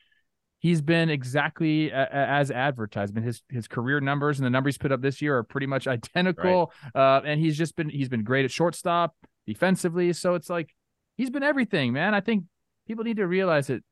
he's 0.59 0.83
been 0.83 1.09
exactly 1.09 1.91
a, 1.91 2.09
as 2.13 2.51
advertised 2.51 3.15
I 3.15 3.21
mean, 3.21 3.25
his 3.25 3.43
his 3.49 3.67
career 3.67 4.01
numbers 4.01 4.39
and 4.39 4.45
the 4.45 4.51
numbers 4.51 4.75
he's 4.75 4.79
put 4.79 4.93
up 4.93 5.01
this 5.01 5.23
year 5.23 5.39
are 5.39 5.45
pretty 5.45 5.67
much 5.67 5.87
identical 5.87 6.73
right. 6.95 7.17
uh, 7.17 7.23
and 7.25 7.41
he's 7.41 7.57
just 7.57 7.75
been 7.75 7.89
he's 7.89 8.11
been 8.11 8.25
great 8.25 8.45
at 8.45 8.51
shortstop 8.51 9.15
defensively 9.47 10.13
so 10.13 10.35
it's 10.35 10.51
like 10.51 10.75
he's 11.17 11.31
been 11.31 11.43
everything 11.43 11.95
man 11.95 12.15
i 12.15 12.21
think 12.21 12.45
people 12.87 13.03
need 13.03 13.17
to 13.17 13.27
realize 13.27 13.71
it 13.71 13.83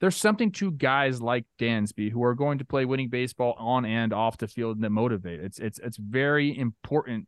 there's 0.00 0.16
something 0.16 0.52
to 0.52 0.70
guys 0.70 1.20
like 1.20 1.46
Dansby 1.58 2.10
who 2.10 2.22
are 2.22 2.34
going 2.34 2.58
to 2.58 2.64
play 2.64 2.84
winning 2.84 3.08
baseball 3.08 3.54
on 3.58 3.84
and 3.84 4.12
off 4.12 4.36
the 4.36 4.48
field 4.48 4.80
that 4.80 4.90
motivate. 4.90 5.40
It's 5.40 5.58
it's 5.58 5.78
it's 5.78 5.96
very 5.96 6.56
important 6.56 7.26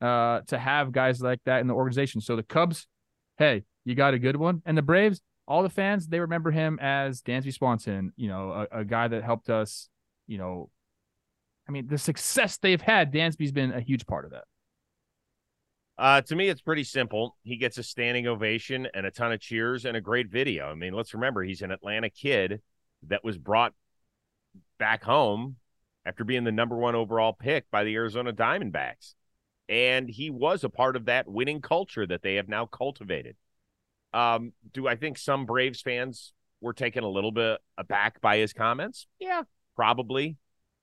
uh, 0.00 0.40
to 0.48 0.58
have 0.58 0.92
guys 0.92 1.20
like 1.20 1.40
that 1.44 1.60
in 1.60 1.66
the 1.66 1.74
organization. 1.74 2.20
So 2.20 2.36
the 2.36 2.42
Cubs, 2.42 2.86
hey, 3.36 3.64
you 3.84 3.94
got 3.94 4.14
a 4.14 4.18
good 4.18 4.36
one, 4.36 4.62
and 4.66 4.76
the 4.76 4.82
Braves, 4.82 5.20
all 5.46 5.62
the 5.62 5.70
fans 5.70 6.08
they 6.08 6.20
remember 6.20 6.50
him 6.50 6.78
as 6.80 7.22
Dansby 7.22 7.54
Swanson. 7.54 8.12
You 8.16 8.28
know, 8.28 8.66
a, 8.72 8.80
a 8.80 8.84
guy 8.84 9.08
that 9.08 9.22
helped 9.22 9.48
us. 9.48 9.88
You 10.26 10.38
know, 10.38 10.70
I 11.68 11.72
mean, 11.72 11.86
the 11.86 11.98
success 11.98 12.58
they've 12.58 12.80
had, 12.80 13.12
Dansby's 13.12 13.52
been 13.52 13.72
a 13.72 13.80
huge 13.80 14.06
part 14.06 14.24
of 14.24 14.32
that. 14.32 14.44
Uh, 15.98 16.20
to 16.20 16.36
me, 16.36 16.48
it's 16.48 16.60
pretty 16.60 16.84
simple. 16.84 17.36
He 17.42 17.56
gets 17.56 17.76
a 17.76 17.82
standing 17.82 18.28
ovation 18.28 18.86
and 18.94 19.04
a 19.04 19.10
ton 19.10 19.32
of 19.32 19.40
cheers 19.40 19.84
and 19.84 19.96
a 19.96 20.00
great 20.00 20.30
video. 20.30 20.70
I 20.70 20.74
mean, 20.74 20.92
let's 20.92 21.12
remember 21.12 21.42
he's 21.42 21.62
an 21.62 21.72
Atlanta 21.72 22.08
kid 22.08 22.60
that 23.08 23.24
was 23.24 23.36
brought 23.36 23.74
back 24.78 25.02
home 25.02 25.56
after 26.06 26.22
being 26.22 26.44
the 26.44 26.52
number 26.52 26.76
one 26.76 26.94
overall 26.94 27.32
pick 27.32 27.68
by 27.72 27.82
the 27.82 27.94
Arizona 27.96 28.32
Diamondbacks. 28.32 29.14
And 29.68 30.08
he 30.08 30.30
was 30.30 30.62
a 30.62 30.68
part 30.68 30.94
of 30.94 31.06
that 31.06 31.28
winning 31.28 31.60
culture 31.60 32.06
that 32.06 32.22
they 32.22 32.36
have 32.36 32.48
now 32.48 32.64
cultivated. 32.64 33.36
Um, 34.14 34.52
do 34.72 34.86
I 34.86 34.94
think 34.94 35.18
some 35.18 35.46
Braves 35.46 35.82
fans 35.82 36.32
were 36.60 36.72
taken 36.72 37.04
a 37.04 37.08
little 37.08 37.32
bit 37.32 37.58
aback 37.76 38.20
by 38.20 38.38
his 38.38 38.52
comments? 38.52 39.06
Yeah, 39.18 39.42
probably. 39.74 40.36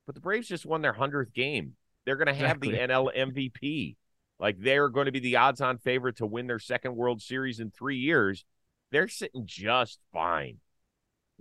But 0.05 0.15
the 0.15 0.21
Braves 0.21 0.47
just 0.47 0.65
won 0.65 0.81
their 0.81 0.93
100th 0.93 1.33
game. 1.33 1.75
They're 2.05 2.17
going 2.17 2.27
to 2.27 2.33
have 2.33 2.57
exactly. 2.57 2.71
the 2.73 2.77
NL 2.77 3.15
MVP. 3.15 3.95
Like 4.39 4.59
they're 4.59 4.89
going 4.89 5.05
to 5.05 5.11
be 5.11 5.19
the 5.19 5.37
odds 5.37 5.61
on 5.61 5.77
favorite 5.77 6.17
to 6.17 6.25
win 6.25 6.47
their 6.47 6.59
second 6.59 6.95
World 6.95 7.21
Series 7.21 7.59
in 7.59 7.71
three 7.71 7.97
years. 7.97 8.45
They're 8.91 9.07
sitting 9.07 9.45
just 9.45 9.99
fine. 10.13 10.57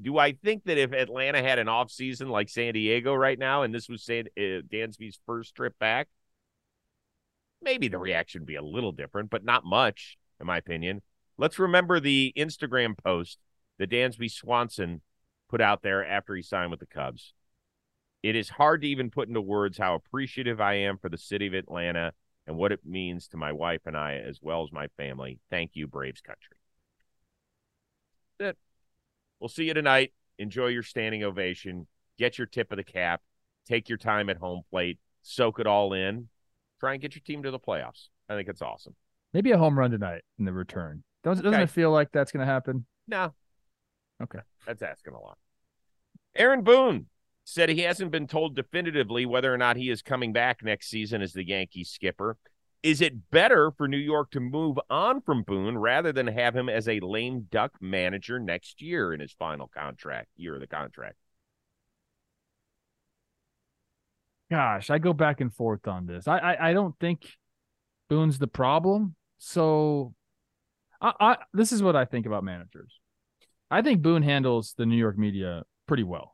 Do 0.01 0.19
I 0.19 0.33
think 0.33 0.65
that 0.65 0.79
if 0.79 0.93
Atlanta 0.93 1.43
had 1.43 1.59
an 1.59 1.69
off 1.69 1.91
season 1.91 2.29
like 2.29 2.49
San 2.49 2.75
Diego 2.75 3.15
right 3.15 3.39
now, 3.39 3.63
and 3.63 3.73
this 3.73 3.89
was 3.89 4.03
San, 4.03 4.27
uh, 4.37 4.63
Dansby's 4.73 5.21
first 5.27 5.55
trip 5.55 5.79
back, 5.79 6.09
maybe 7.63 7.89
the 7.89 7.99
reaction 7.99 8.43
would 8.43 8.47
be 8.47 8.57
a 8.57 8.63
little 8.63 8.93
different, 8.93 9.31
but 9.31 9.45
not 9.45 9.65
much, 9.65 10.19
in 10.41 10.47
my 10.47 10.57
opinion. 10.57 11.01
Let's 11.39 11.59
remember 11.59 12.01
the 12.01 12.33
Instagram 12.37 12.97
post 12.99 13.39
that 13.79 13.91
Dansby 13.91 14.31
Swanson 14.31 15.01
put 15.49 15.61
out 15.61 15.83
there 15.83 16.05
after 16.05 16.35
he 16.35 16.43
signed 16.43 16.71
with 16.71 16.81
the 16.81 16.87
Cubs. 16.87 17.33
It 18.23 18.37
is 18.37 18.49
hard 18.49 18.83
to 18.83 18.89
even 18.89 19.11
put 19.11 19.29
into 19.29 19.41
words 19.41 19.79
how 19.79 19.95
appreciative 19.95 20.61
I 20.61 20.75
am 20.75 20.99
for 20.99 21.09
the 21.09 21.19
city 21.19 21.47
of 21.47 21.55
Atlanta 21.55 22.13
and 22.47 22.57
what 22.57 22.73
it 22.73 22.81
means 22.85 23.29
to 23.29 23.37
my 23.37 23.53
wife 23.53 23.83
and 23.87 23.97
I, 23.97 24.15
as 24.17 24.39
well 24.43 24.63
as 24.63 24.73
my 24.73 24.89
family. 24.97 25.39
Thank 25.51 25.73
you, 25.75 25.87
Braves 25.87 26.21
Country. 26.21 26.57
That's 28.39 28.51
it. 28.51 28.59
We'll 29.41 29.49
see 29.49 29.65
you 29.65 29.75
tonight. 29.75 30.13
Enjoy 30.39 30.67
your 30.67 30.83
standing 30.83 31.23
ovation. 31.23 31.87
Get 32.19 32.39
your 32.39 32.47
tip 32.47 32.71
of 32.73 32.77
the 32.77 32.85
cap. 32.85 33.23
Take 33.67 33.89
your 33.89 33.99
time 33.99 34.29
at 34.29 34.37
home 34.37 34.63
plate. 34.71 34.99
Soak 35.23 35.59
it 35.59 35.67
all 35.67 35.93
in. 35.93 36.29
Try 36.81 36.93
and 36.93 37.03
get 37.03 37.15
your 37.15 37.23
team 37.25 37.43
to 37.45 37.51
the 37.51 37.59
playoffs. 37.59 38.09
I 38.29 38.35
think 38.35 38.49
it's 38.49 38.63
awesome. 38.63 38.95
Maybe 39.33 39.53
a 39.53 39.59
home 39.59 39.79
run 39.79 39.91
tonight 39.91 40.23
in 40.39 40.45
the 40.45 40.53
return. 40.53 41.03
Doesn't, 41.23 41.45
doesn't 41.45 41.55
okay. 41.55 41.65
it 41.65 41.71
feel 41.71 41.91
like 41.91 42.13
that's 42.13 42.31
going 42.31 42.47
to 42.47 42.53
happen? 42.53 42.85
No. 43.09 43.33
Okay. 44.23 44.41
That's 44.67 44.83
asking 44.83 45.15
a 45.15 45.21
lot. 45.21 45.39
Aaron 46.37 46.63
Boone 46.63 47.07
said 47.45 47.69
he 47.69 47.81
hasn't 47.81 48.11
been 48.11 48.27
told 48.27 48.57
definitively 48.57 49.27
whether 49.27 49.53
or 49.53 49.59
not 49.59 49.77
he 49.77 49.91
is 49.91 50.03
coming 50.03 50.33
back 50.33 50.63
next 50.63 50.89
season 50.89 51.23
as 51.23 51.33
the 51.33 51.47
Yankees 51.47 51.91
skipper. 51.91 52.37
Is 52.83 53.01
it 53.01 53.31
better 53.31 53.71
for 53.71 53.89
New 53.89 53.97
York 53.97 54.31
to 54.33 54.41
move 54.41 54.79
on 54.91 55.21
from 55.23 55.43
Boone 55.43 55.79
rather 55.79 56.13
than 56.13 56.27
have 56.27 56.55
him 56.55 56.69
as 56.69 56.89
a 56.89 57.01
lame 57.01 57.47
duck 57.51 57.73
manager 57.81 58.39
next 58.39 58.83
year 58.83 59.13
in 59.13 59.21
his 59.21 59.33
final 59.33 59.69
contract, 59.69 60.29
year 60.37 60.55
of 60.55 60.61
the 60.61 60.67
contract? 60.67 61.17
Gosh, 64.51 64.91
I 64.91 64.99
go 64.99 65.13
back 65.13 65.41
and 65.41 65.53
forth 65.53 65.89
on 65.89 66.07
this. 66.07 66.29
I 66.29 66.39
I, 66.39 66.71
I 66.71 66.73
don't 66.75 66.95
think 66.99 67.27
Boone's 68.11 68.39
the 68.39 68.47
problem. 68.47 69.15
So 69.39 70.15
I, 71.01 71.13
I 71.19 71.37
this 71.55 71.73
is 71.73 71.83
what 71.83 71.97
I 71.97 72.05
think 72.05 72.27
about 72.27 72.45
managers. 72.45 72.93
I 73.71 73.83
think 73.83 74.03
Boone 74.03 74.23
handles 74.23 74.75
the 74.77 74.87
New 74.87 74.97
York 74.97 75.19
media 75.19 75.65
pretty 75.87 76.05
well. 76.05 76.34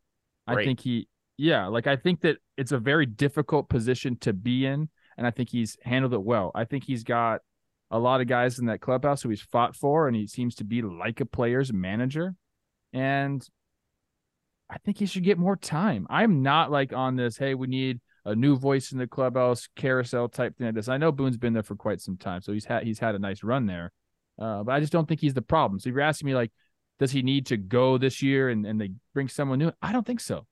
Great. 0.53 0.63
I 0.63 0.67
think 0.67 0.81
he, 0.81 1.09
yeah, 1.37 1.67
like 1.67 1.87
I 1.87 1.97
think 1.97 2.21
that 2.23 2.37
it's 2.57 2.73
a 2.73 2.79
very 2.79 3.07
difficult 3.07 3.69
position 3.69 4.17
to 4.19 4.33
be 4.33 4.67
in, 4.67 4.89
and 5.17 5.27
I 5.27 5.31
think 5.31 5.49
he's 5.49 5.77
handled 5.83 6.15
it 6.15 6.23
well. 6.23 6.51
I 6.55 6.65
think 6.65 6.85
he's 6.85 7.05
got 7.05 7.41
a 7.91 7.99
lot 7.99 8.21
of 8.21 8.27
guys 8.27 8.59
in 8.59 8.67
that 8.67 8.81
clubhouse 8.81 9.23
who 9.23 9.31
he's 9.31 9.41
fought 9.41 9.75
for, 9.75 10.07
and 10.07 10.17
he 10.17 10.27
seems 10.27 10.55
to 10.57 10.65
be 10.65 10.83
like 10.83 11.21
a 11.21 11.27
player's 11.27 11.73
manager. 11.73 12.35
And 12.93 13.47
I 14.69 14.79
think 14.79 14.99
he 14.99 15.07
should 15.07 15.25
get 15.25 15.39
more 15.39 15.57
time. 15.57 16.07
I'm 16.09 16.43
not 16.43 16.71
like 16.71 16.93
on 16.93 17.17
this, 17.17 17.37
hey, 17.37 17.55
we 17.55 17.67
need 17.67 18.01
a 18.25 18.35
new 18.35 18.57
voice 18.57 18.93
in 18.93 18.99
the 18.99 19.07
clubhouse 19.07 19.69
carousel 19.77 20.29
type 20.29 20.57
thing 20.57 20.67
like 20.67 20.75
this. 20.75 20.89
I 20.89 20.99
know 20.99 21.11
Boone's 21.11 21.37
been 21.37 21.53
there 21.53 21.63
for 21.63 21.75
quite 21.75 22.01
some 22.01 22.17
time, 22.17 22.43
so 22.43 22.53
he's 22.53 22.65
had 22.65 22.85
he's 22.85 22.99
had 22.99 23.15
a 23.15 23.19
nice 23.19 23.43
run 23.43 23.67
there. 23.67 23.93
Uh, 24.39 24.63
but 24.63 24.73
I 24.73 24.81
just 24.81 24.93
don't 24.93 25.09
think 25.09 25.21
he's 25.21 25.35
the 25.35 25.43
problem. 25.43 25.81
So 25.81 25.89
if 25.89 25.95
you're 25.95 26.03
asking 26.03 26.27
me 26.27 26.35
like, 26.35 26.53
does 27.01 27.11
he 27.11 27.23
need 27.23 27.47
to 27.47 27.57
go 27.57 27.99
this 27.99 28.23
year 28.23 28.51
and, 28.51 28.65
and 28.67 28.81
they 28.81 28.91
bring 29.15 29.27
someone 29.27 29.59
new? 29.59 29.73
I 29.83 29.91
don't 29.91 30.07
think 30.07 30.21
so. 30.21 30.47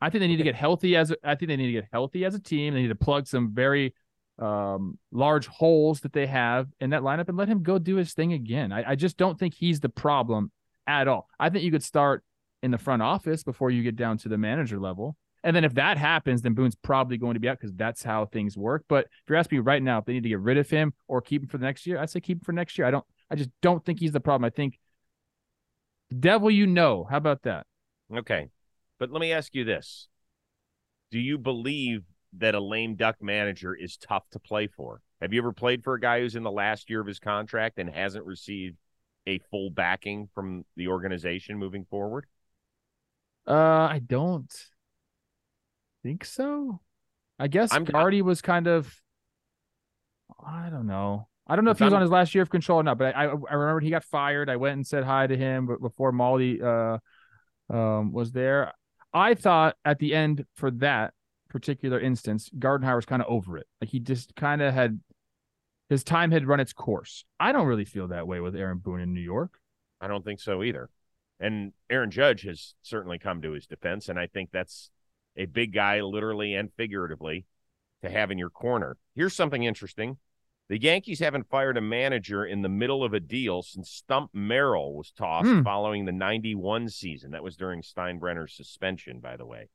I 0.00 0.10
think 0.10 0.20
they 0.20 0.28
need 0.28 0.36
to 0.36 0.44
get 0.44 0.54
healthy 0.54 0.94
as 0.94 1.10
a, 1.10 1.16
I 1.24 1.34
think 1.34 1.48
they 1.48 1.56
need 1.56 1.66
to 1.66 1.72
get 1.72 1.88
healthy 1.90 2.24
as 2.24 2.34
a 2.34 2.38
team. 2.38 2.74
They 2.74 2.82
need 2.82 2.88
to 2.88 2.94
plug 2.94 3.26
some 3.26 3.52
very 3.52 3.94
um, 4.38 4.98
large 5.10 5.46
holes 5.46 6.00
that 6.00 6.12
they 6.12 6.26
have 6.26 6.68
in 6.80 6.90
that 6.90 7.02
lineup 7.02 7.28
and 7.28 7.36
let 7.36 7.48
him 7.48 7.62
go 7.62 7.78
do 7.78 7.96
his 7.96 8.12
thing 8.12 8.34
again. 8.34 8.72
I, 8.72 8.90
I 8.90 8.94
just 8.94 9.16
don't 9.16 9.38
think 9.38 9.54
he's 9.54 9.80
the 9.80 9.88
problem 9.88 10.52
at 10.86 11.08
all. 11.08 11.28
I 11.38 11.48
think 11.48 11.64
you 11.64 11.70
could 11.70 11.82
start 11.82 12.24
in 12.62 12.70
the 12.70 12.78
front 12.78 13.02
office 13.02 13.42
before 13.42 13.70
you 13.70 13.82
get 13.82 13.96
down 13.96 14.18
to 14.18 14.28
the 14.28 14.38
manager 14.38 14.78
level. 14.78 15.16
And 15.42 15.56
then 15.56 15.64
if 15.64 15.74
that 15.74 15.96
happens, 15.96 16.42
then 16.42 16.52
Boone's 16.52 16.74
probably 16.74 17.16
going 17.16 17.34
to 17.34 17.40
be 17.40 17.48
out 17.48 17.58
because 17.58 17.74
that's 17.74 18.02
how 18.02 18.26
things 18.26 18.58
work. 18.58 18.84
But 18.88 19.06
if 19.06 19.30
you're 19.30 19.38
asking 19.38 19.58
me 19.58 19.62
right 19.62 19.82
now 19.82 19.98
if 19.98 20.04
they 20.04 20.12
need 20.12 20.24
to 20.24 20.28
get 20.28 20.40
rid 20.40 20.58
of 20.58 20.68
him 20.68 20.92
or 21.08 21.22
keep 21.22 21.42
him 21.42 21.48
for 21.48 21.56
the 21.56 21.64
next 21.64 21.86
year, 21.86 21.98
I'd 21.98 22.10
say 22.10 22.20
keep 22.20 22.38
him 22.38 22.44
for 22.44 22.52
next 22.52 22.76
year. 22.76 22.86
I 22.86 22.90
don't 22.90 23.04
I 23.30 23.36
just 23.36 23.50
don't 23.62 23.82
think 23.82 24.00
he's 24.00 24.12
the 24.12 24.20
problem. 24.20 24.44
I 24.44 24.50
think 24.50 24.78
the 26.10 26.16
devil 26.16 26.50
you 26.50 26.66
know. 26.66 27.06
How 27.08 27.16
about 27.16 27.42
that? 27.42 27.66
Okay. 28.14 28.50
But 28.98 29.10
let 29.10 29.20
me 29.20 29.32
ask 29.32 29.54
you 29.54 29.64
this. 29.64 30.08
Do 31.10 31.18
you 31.18 31.38
believe 31.38 32.02
that 32.38 32.54
a 32.54 32.60
lame 32.60 32.94
duck 32.96 33.16
manager 33.20 33.74
is 33.74 33.96
tough 33.96 34.24
to 34.32 34.38
play 34.38 34.66
for? 34.66 35.00
Have 35.20 35.32
you 35.32 35.40
ever 35.40 35.52
played 35.52 35.82
for 35.82 35.94
a 35.94 36.00
guy 36.00 36.20
who's 36.20 36.36
in 36.36 36.42
the 36.42 36.50
last 36.50 36.90
year 36.90 37.00
of 37.00 37.06
his 37.06 37.18
contract 37.18 37.78
and 37.78 37.90
hasn't 37.90 38.24
received 38.24 38.76
a 39.26 39.38
full 39.50 39.70
backing 39.70 40.28
from 40.34 40.64
the 40.76 40.88
organization 40.88 41.56
moving 41.58 41.84
forward? 41.84 42.26
Uh, 43.46 43.54
I 43.90 44.00
don't 44.04 44.52
think 46.02 46.24
so. 46.24 46.80
I 47.38 47.48
guess 47.48 47.72
I'm- 47.72 47.84
Gardy 47.84 48.22
was 48.22 48.42
kind 48.42 48.66
of. 48.66 49.00
I 50.44 50.70
don't 50.70 50.86
know. 50.86 51.28
I 51.50 51.56
don't 51.56 51.64
know 51.64 51.72
if 51.72 51.78
he 51.78 51.84
was 51.84 51.92
on 51.92 52.00
his 52.00 52.10
last 52.10 52.34
year 52.34 52.42
of 52.42 52.50
control 52.50 52.80
or 52.80 52.82
not, 52.84 52.96
but 52.96 53.16
I 53.16 53.24
I, 53.24 53.34
I 53.50 53.54
remember 53.54 53.80
he 53.80 53.90
got 53.90 54.04
fired. 54.04 54.48
I 54.48 54.56
went 54.56 54.74
and 54.74 54.86
said 54.86 55.04
hi 55.04 55.26
to 55.26 55.36
him 55.36 55.68
before 55.80 56.12
Molly 56.12 56.62
uh 56.62 56.98
um 57.68 58.12
was 58.12 58.32
there. 58.32 58.72
I 59.12 59.34
thought 59.34 59.76
at 59.84 59.98
the 59.98 60.14
end 60.14 60.46
for 60.54 60.70
that 60.72 61.12
particular 61.48 61.98
instance, 61.98 62.48
Gardenhire 62.56 62.94
was 62.96 63.06
kind 63.06 63.20
of 63.20 63.28
over 63.28 63.58
it. 63.58 63.66
Like 63.80 63.90
he 63.90 63.98
just 63.98 64.36
kind 64.36 64.62
of 64.62 64.72
had 64.72 65.00
his 65.88 66.04
time 66.04 66.30
had 66.30 66.46
run 66.46 66.60
its 66.60 66.72
course. 66.72 67.24
I 67.40 67.50
don't 67.50 67.66
really 67.66 67.84
feel 67.84 68.08
that 68.08 68.28
way 68.28 68.38
with 68.38 68.54
Aaron 68.54 68.78
Boone 68.78 69.00
in 69.00 69.12
New 69.12 69.20
York. 69.20 69.58
I 70.00 70.06
don't 70.06 70.24
think 70.24 70.40
so 70.40 70.62
either. 70.62 70.88
And 71.40 71.72
Aaron 71.90 72.12
Judge 72.12 72.42
has 72.42 72.74
certainly 72.82 73.18
come 73.18 73.42
to 73.42 73.52
his 73.52 73.66
defense, 73.66 74.08
and 74.08 74.18
I 74.18 74.28
think 74.28 74.50
that's 74.52 74.90
a 75.36 75.46
big 75.46 75.72
guy, 75.72 76.00
literally 76.02 76.54
and 76.54 76.70
figuratively, 76.76 77.46
to 78.02 78.10
have 78.10 78.30
in 78.30 78.38
your 78.38 78.50
corner. 78.50 78.96
Here's 79.16 79.34
something 79.34 79.64
interesting. 79.64 80.18
The 80.70 80.80
Yankees 80.80 81.18
haven't 81.18 81.50
fired 81.50 81.76
a 81.76 81.80
manager 81.80 82.46
in 82.46 82.62
the 82.62 82.68
middle 82.68 83.02
of 83.02 83.12
a 83.12 83.18
deal 83.18 83.60
since 83.60 83.90
Stump 83.90 84.30
Merrill 84.32 84.94
was 84.94 85.10
tossed 85.10 85.48
Hmm. 85.48 85.62
following 85.62 86.04
the 86.04 86.12
91 86.12 86.88
season. 86.88 87.32
That 87.32 87.42
was 87.42 87.56
during 87.56 87.82
Steinbrenner's 87.82 88.54
suspension, 88.54 89.18
by 89.18 89.36
the 89.36 89.44
way. 89.44 89.68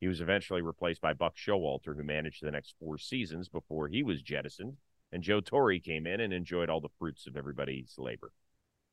He 0.00 0.08
was 0.08 0.22
eventually 0.22 0.62
replaced 0.62 1.02
by 1.02 1.12
Buck 1.12 1.36
Showalter, 1.36 1.94
who 1.94 2.02
managed 2.02 2.42
the 2.42 2.50
next 2.50 2.74
four 2.78 2.96
seasons 2.96 3.50
before 3.50 3.88
he 3.88 4.02
was 4.02 4.22
jettisoned. 4.22 4.78
And 5.12 5.22
Joe 5.22 5.42
Torre 5.42 5.78
came 5.78 6.06
in 6.06 6.18
and 6.18 6.32
enjoyed 6.32 6.70
all 6.70 6.80
the 6.80 6.88
fruits 6.98 7.26
of 7.26 7.36
everybody's 7.36 7.98
labor. 7.98 8.32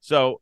So 0.01 0.41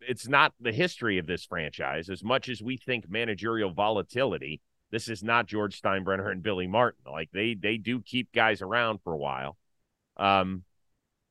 it's 0.00 0.26
not 0.26 0.54
the 0.58 0.72
history 0.72 1.18
of 1.18 1.26
this 1.26 1.44
franchise 1.44 2.08
as 2.08 2.24
much 2.24 2.48
as 2.48 2.62
we 2.62 2.78
think 2.78 3.10
managerial 3.10 3.70
volatility. 3.74 4.62
This 4.90 5.08
is 5.08 5.22
not 5.22 5.44
George 5.44 5.78
Steinbrenner 5.78 6.32
and 6.32 6.42
Billy 6.42 6.66
Martin. 6.66 7.04
Like 7.12 7.30
they 7.32 7.52
they 7.52 7.76
do 7.76 8.00
keep 8.00 8.32
guys 8.32 8.62
around 8.62 9.02
for 9.04 9.12
a 9.12 9.18
while. 9.18 9.58
Um, 10.20 10.62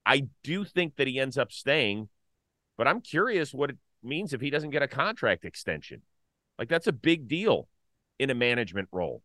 I 0.05 0.27
do 0.43 0.65
think 0.65 0.95
that 0.97 1.07
he 1.07 1.19
ends 1.19 1.37
up 1.37 1.51
staying, 1.51 2.09
but 2.77 2.87
I'm 2.87 2.99
curious 2.99 3.53
what 3.53 3.69
it 3.69 3.77
means 4.03 4.33
if 4.33 4.41
he 4.41 4.49
doesn't 4.49 4.71
get 4.71 4.81
a 4.81 4.87
contract 4.87 5.45
extension. 5.45 6.01
Like 6.57 6.67
that's 6.67 6.87
a 6.87 6.91
big 6.91 7.27
deal 7.27 7.67
in 8.17 8.29
a 8.29 8.35
management 8.35 8.89
role. 8.91 9.21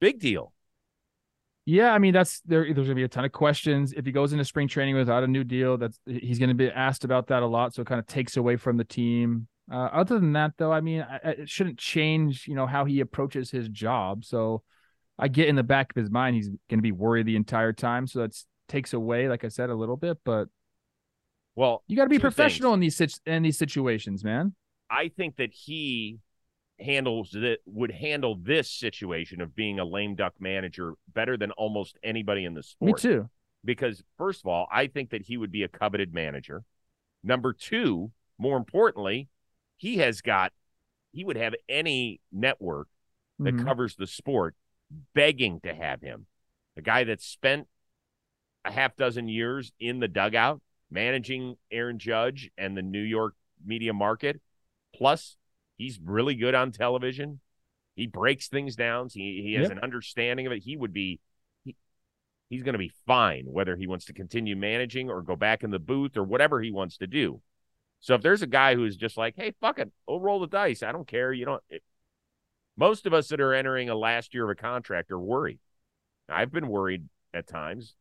Big 0.00 0.20
deal. 0.20 0.52
Yeah, 1.64 1.92
I 1.92 1.98
mean 1.98 2.12
that's 2.12 2.40
there. 2.40 2.64
There's 2.64 2.86
gonna 2.86 2.94
be 2.94 3.04
a 3.04 3.08
ton 3.08 3.24
of 3.24 3.32
questions 3.32 3.92
if 3.92 4.04
he 4.04 4.12
goes 4.12 4.32
into 4.32 4.44
spring 4.44 4.68
training 4.68 4.96
without 4.96 5.22
a 5.22 5.28
new 5.28 5.44
deal. 5.44 5.78
That's 5.78 5.98
he's 6.06 6.38
gonna 6.38 6.54
be 6.54 6.68
asked 6.68 7.04
about 7.04 7.28
that 7.28 7.42
a 7.42 7.46
lot, 7.46 7.72
so 7.72 7.82
it 7.82 7.88
kind 7.88 8.00
of 8.00 8.06
takes 8.06 8.36
away 8.36 8.56
from 8.56 8.76
the 8.76 8.84
team. 8.84 9.46
Uh, 9.70 9.88
other 9.92 10.18
than 10.18 10.32
that, 10.32 10.52
though, 10.58 10.72
I 10.72 10.80
mean, 10.80 11.06
I, 11.08 11.30
it 11.30 11.48
shouldn't 11.48 11.78
change, 11.78 12.46
you 12.48 12.54
know, 12.54 12.66
how 12.66 12.84
he 12.84 13.00
approaches 13.00 13.50
his 13.50 13.68
job. 13.68 14.24
So 14.24 14.62
I 15.18 15.28
get 15.28 15.48
in 15.48 15.56
the 15.56 15.62
back 15.62 15.90
of 15.94 16.00
his 16.00 16.10
mind 16.10 16.36
he's 16.36 16.50
gonna 16.68 16.82
be 16.82 16.92
worried 16.92 17.26
the 17.26 17.36
entire 17.36 17.72
time, 17.72 18.06
so 18.06 18.20
that 18.20 18.36
takes 18.68 18.92
away, 18.92 19.28
like 19.28 19.44
I 19.44 19.48
said, 19.48 19.70
a 19.70 19.74
little 19.74 19.96
bit. 19.96 20.18
But 20.24 20.48
Well, 21.54 21.82
you 21.86 21.96
got 21.96 22.04
to 22.04 22.08
be 22.08 22.18
professional 22.18 22.72
things. 22.72 23.00
in 23.00 23.06
these 23.06 23.20
in 23.26 23.42
these 23.42 23.58
situations, 23.58 24.24
man. 24.24 24.54
I 24.90 25.08
think 25.08 25.36
that 25.36 25.52
he 25.52 26.18
handles 26.80 27.30
that 27.32 27.58
would 27.66 27.90
handle 27.92 28.36
this 28.36 28.70
situation 28.70 29.40
of 29.40 29.54
being 29.54 29.78
a 29.78 29.84
lame 29.84 30.14
duck 30.14 30.34
manager 30.40 30.94
better 31.12 31.36
than 31.36 31.50
almost 31.52 31.98
anybody 32.02 32.44
in 32.44 32.54
the 32.54 32.62
sport. 32.62 32.88
Me 33.04 33.10
too. 33.10 33.30
Because 33.64 34.02
first 34.18 34.40
of 34.42 34.48
all, 34.48 34.66
I 34.72 34.86
think 34.88 35.10
that 35.10 35.22
he 35.22 35.36
would 35.36 35.52
be 35.52 35.62
a 35.62 35.68
coveted 35.68 36.12
manager. 36.12 36.64
Number 37.22 37.52
two, 37.52 38.10
more 38.38 38.56
importantly, 38.56 39.28
he 39.76 39.98
has 39.98 40.20
got 40.22 40.52
he 41.12 41.22
would 41.24 41.36
have 41.36 41.54
any 41.68 42.20
network 42.32 42.88
that 43.38 43.54
Mhm. 43.54 43.64
covers 43.64 43.94
the 43.96 44.06
sport 44.06 44.56
begging 45.14 45.60
to 45.60 45.74
have 45.74 46.00
him. 46.00 46.26
A 46.76 46.82
guy 46.82 47.04
that 47.04 47.20
spent 47.20 47.68
a 48.64 48.72
half 48.72 48.96
dozen 48.96 49.28
years 49.28 49.72
in 49.80 50.00
the 50.00 50.08
dugout 50.08 50.60
managing 50.90 51.56
Aaron 51.70 51.98
Judge 51.98 52.50
and 52.56 52.76
the 52.76 52.82
New 52.82 53.02
York 53.02 53.34
media 53.64 53.92
market. 53.92 54.40
Plus, 54.94 55.36
he's 55.76 55.98
really 56.02 56.34
good 56.34 56.54
on 56.54 56.70
television. 56.70 57.40
He 57.96 58.06
breaks 58.06 58.48
things 58.48 58.76
down. 58.76 59.08
He 59.12 59.42
he 59.42 59.54
has 59.54 59.64
Yep. 59.64 59.72
an 59.72 59.78
understanding 59.82 60.46
of 60.46 60.52
it. 60.52 60.62
He 60.62 60.76
would 60.76 60.92
be 60.92 61.20
he, 61.64 61.76
he's 62.48 62.62
going 62.62 62.74
to 62.74 62.78
be 62.78 62.92
fine 63.06 63.44
whether 63.46 63.76
he 63.76 63.86
wants 63.86 64.06
to 64.06 64.12
continue 64.12 64.56
managing 64.56 65.10
or 65.10 65.22
go 65.22 65.36
back 65.36 65.62
in 65.62 65.70
the 65.70 65.78
booth 65.78 66.16
or 66.16 66.24
whatever 66.24 66.60
he 66.60 66.70
wants 66.70 66.98
to 66.98 67.06
do. 67.06 67.40
So 68.00 68.14
if 68.14 68.22
there's 68.22 68.42
a 68.42 68.46
guy 68.46 68.74
who's 68.74 68.96
just 68.96 69.16
like, 69.16 69.34
"Hey, 69.36 69.52
fuck 69.60 69.78
it, 69.78 69.92
we'll 70.06 70.20
roll 70.20 70.40
the 70.40 70.46
dice. 70.46 70.82
I 70.82 70.92
don't 70.92 71.06
care." 71.06 71.32
You 71.32 71.44
don't. 71.44 71.62
Most 72.76 73.06
of 73.06 73.12
us 73.12 73.28
that 73.28 73.40
are 73.40 73.52
entering 73.54 73.90
a 73.90 73.94
last 73.94 74.34
year 74.34 74.44
of 74.44 74.50
a 74.50 74.54
contract 74.60 75.10
are 75.10 75.18
worried. 75.18 75.58
I've 76.28 76.50
been 76.50 76.68
worried 76.68 77.08
at 77.34 77.46
times, 77.46 77.94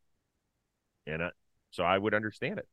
and 1.05 1.21
uh, 1.21 1.29
so 1.71 1.83
I 1.83 1.97
would 1.97 2.13
understand 2.13 2.59
it. 2.59 2.67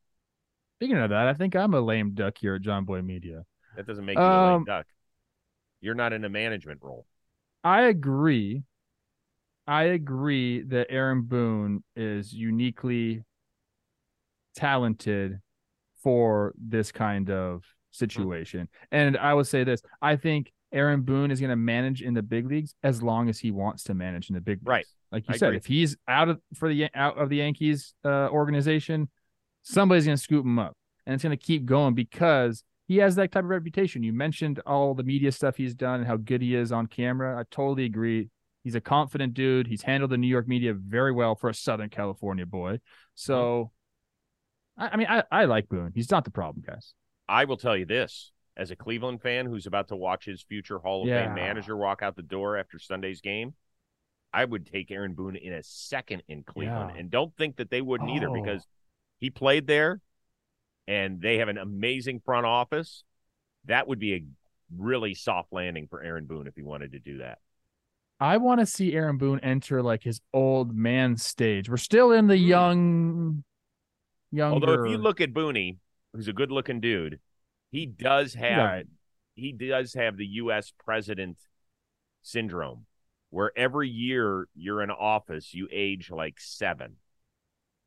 Speaking 0.79 0.97
of 0.99 1.11
that, 1.11 1.27
I 1.27 1.35
think 1.35 1.57
I'm 1.57 1.75
a 1.75 1.81
lame 1.81 2.13
duck 2.15 2.39
here 2.39 2.55
at 2.55 2.63
Jomboy 2.63 3.05
Media. 3.05 3.45
That 3.77 3.87
doesn't 3.87 4.05
make 4.05 4.17
you 4.17 4.23
a 4.23 4.27
lame 4.27 4.55
Um, 4.57 4.65
duck. 4.65 4.87
You're 5.81 5.95
not 5.95 6.13
in 6.13 6.25
a 6.25 6.29
management 6.29 6.81
role. 6.83 7.07
I 7.65 7.83
agree. 7.83 8.63
I 9.67 9.85
agree 9.85 10.63
that 10.63 10.87
Aaron 10.91 11.23
Boone 11.23 11.83
is 11.97 12.33
uniquely 12.33 13.25
talented 14.55 15.41
for 16.03 16.55
this 16.59 16.93
kind 16.93 17.31
of 17.31 17.65
situation. 17.91 18.69
And 18.93 19.17
I 19.17 19.35
would 19.35 19.47
say 19.47 19.65
this 19.65 19.83
I 20.01 20.17
think 20.17 20.53
Aaron 20.73 21.03
Boone 21.03 21.31
is 21.31 21.41
going 21.41 21.51
to 21.51 21.57
manage 21.57 22.03
in 22.03 22.15
the 22.15 22.23
big 22.23 22.47
leagues 22.47 22.75
as 22.83 23.03
long 23.03 23.29
as 23.29 23.39
he 23.39 23.51
wants 23.51 23.85
to 23.85 23.95
manage 23.95 24.29
in 24.29 24.35
the 24.35 24.41
big 24.41 24.59
leagues. 24.59 24.67
Right. 24.67 24.87
Like 25.11 25.29
you 25.29 25.35
I 25.35 25.37
said, 25.39 25.49
agree. 25.49 25.57
if 25.57 25.67
he's 25.67 25.97
out 26.07 26.29
of 26.29 26.41
for 26.55 26.69
the 26.69 26.89
out 26.95 27.17
of 27.19 27.31
the 27.31 27.37
Yankees 27.37 27.95
uh, 28.05 28.29
organization, 28.29 29.09
somebody's 29.63 30.05
going 30.05 30.17
to 30.17 30.23
scoop 30.23 30.45
him 30.45 30.59
up, 30.59 30.77
and 31.07 31.15
it's 31.15 31.23
going 31.23 31.37
to 31.37 31.43
keep 31.43 31.65
going 31.65 31.95
because 31.95 32.63
he 32.87 32.99
has 32.99 33.17
that 33.17 33.33
type 33.33 33.45
of 33.45 33.51
reputation. 33.51 34.03
You 34.03 34.13
mentioned 34.13 34.61
all 34.67 34.95
the 34.95 35.03
media 35.03 35.33
stuff 35.33 35.57
he's 35.57 35.75
done 35.75 36.01
and 36.01 36.07
how 36.07 36.17
good 36.17 36.43
he 36.43 36.55
is 36.55 36.73
on 36.73 36.87
camera. 36.87 37.39
I 37.39 37.45
totally 37.51 37.85
agree. 37.85 38.29
He's 38.65 38.75
a 38.75 38.81
confident 38.81 39.35
dude. 39.35 39.67
He's 39.67 39.83
handled 39.83 40.11
the 40.11 40.19
New 40.19 40.27
York 40.27 40.49
media 40.49 40.75
very 40.75 41.13
well 41.13 41.35
for 41.35 41.49
a 41.49 41.55
Southern 41.55 41.89
California 41.89 42.45
boy. 42.45 42.81
So, 43.15 43.73
I, 44.77 44.89
I 44.89 44.97
mean, 44.97 45.07
I, 45.09 45.23
I 45.31 45.45
like 45.47 45.69
Boone. 45.69 45.93
He's 45.95 46.11
not 46.11 46.25
the 46.25 46.31
problem, 46.31 46.65
guys. 46.67 46.93
I 47.29 47.45
will 47.45 47.57
tell 47.57 47.77
you 47.77 47.87
this 47.87 48.33
as 48.59 48.71
a 48.71 48.77
Cleveland 48.77 49.23
fan 49.23 49.47
who's 49.47 49.67
about 49.67 49.89
to 49.89 49.97
watch 49.97 50.25
his 50.25 50.43
future 50.43 50.79
Hall 50.79 51.03
of 51.03 51.09
Yeah. 51.09 51.27
Fame 51.27 51.35
manager 51.37 51.77
walk 51.77 52.03
out 52.03 52.17
the 52.17 52.23
door 52.23 52.59
after 52.59 52.79
Sunday's 52.79 53.21
game, 53.21 53.55
I 54.33 54.45
would 54.45 54.67
take 54.67 54.91
Aaron 54.91 55.15
Boone 55.15 55.37
in 55.37 55.53
a 55.55 55.63
second 55.63 56.23
in 56.29 56.43
Cleveland. 56.43 56.91
Yeah. 56.95 57.01
And 57.01 57.11
don't 57.11 57.35
think 57.37 57.57
that 57.57 57.71
they 57.71 57.81
wouldn't 57.81 58.11
either 58.11 58.29
Oh. 58.29 58.35
because 58.35 58.67
he 59.21 59.31
played 59.31 59.67
there 59.67 60.01
and 60.87 61.21
they 61.23 61.39
have 61.39 61.49
an 61.49 61.57
amazing 61.59 62.21
front 62.21 62.45
office. 62.47 63.05
That 63.67 63.87
would 63.89 63.99
be 64.01 64.15
a 64.15 64.25
really 64.77 65.15
soft 65.15 65.53
landing 65.53 65.87
for 65.89 66.03
Aaron 66.03 66.27
Boone 66.27 66.47
if 66.47 66.55
he 66.57 66.63
wanted 66.63 66.93
to 66.93 66.99
do 66.99 67.19
that. 67.19 67.39
I 68.21 68.37
want 68.39 68.59
to 68.61 68.67
see 68.67 68.93
Aaron 68.95 69.17
Boone 69.19 69.39
enter 69.41 69.81
like 69.83 70.03
his 70.03 70.21
old 70.35 70.75
man 70.75 71.17
stage. 71.17 71.71
We're 71.71 71.77
still 71.77 72.11
in 72.11 72.27
the 72.27 72.37
Hmm. 72.37 72.43
young, 72.45 73.45
younger. 74.33 74.55
Although 74.55 74.85
if 74.85 74.91
you 74.91 74.99
look 74.99 75.21
at 75.21 75.33
Booney, 75.33 75.77
who's 76.13 76.27
a 76.29 76.33
good 76.33 76.51
looking 76.51 76.81
dude, 76.81 77.21
he 77.71 77.87
does 77.87 78.35
have 78.35 78.59
Right. 78.59 78.87
he 79.35 79.53
does 79.53 79.95
have 79.95 80.17
the 80.17 80.27
US 80.27 80.73
president 80.85 81.39
syndrome 82.23 82.87
where 83.31 83.53
every 83.57 83.89
year 83.89 84.49
you're 84.55 84.83
in 84.83 84.91
office 84.91 85.53
you 85.53 85.69
age 85.71 86.11
like 86.11 86.41
7. 86.41 86.97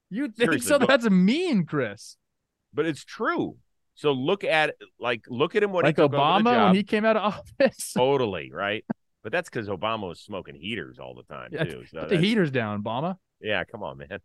you 0.09 0.27
think 0.27 0.35
seriously, 0.51 0.67
so? 0.67 0.79
go- 0.79 0.85
That's 0.85 1.09
mean, 1.09 1.65
Chris. 1.65 2.17
But 2.73 2.85
it's 2.85 3.03
true. 3.03 3.57
So 3.95 4.11
look 4.13 4.43
at 4.43 4.75
like 4.99 5.25
look 5.27 5.55
at 5.55 5.63
him 5.63 5.71
when 5.73 5.83
like 5.83 5.95
he 5.97 6.01
took 6.01 6.13
over 6.13 6.17
the 6.43 6.49
Obama 6.49 6.65
when 6.67 6.75
he 6.75 6.83
came 6.83 7.05
out 7.05 7.17
of 7.17 7.23
office. 7.59 7.93
totally 7.93 8.51
right. 8.51 8.85
But 9.23 9.31
that's 9.31 9.49
because 9.49 9.67
Obama 9.67 10.07
was 10.07 10.19
smoking 10.19 10.55
heaters 10.55 10.97
all 10.99 11.13
the 11.13 11.23
time 11.33 11.49
Yeah, 11.51 11.65
too. 11.65 11.83
So 11.91 11.99
Put 12.01 12.09
the 12.09 12.17
heaters 12.17 12.49
down, 12.49 12.81
Obama. 12.81 13.17
Yeah, 13.39 13.63
come 13.65 13.83
on, 13.83 13.97
man. 13.99 14.19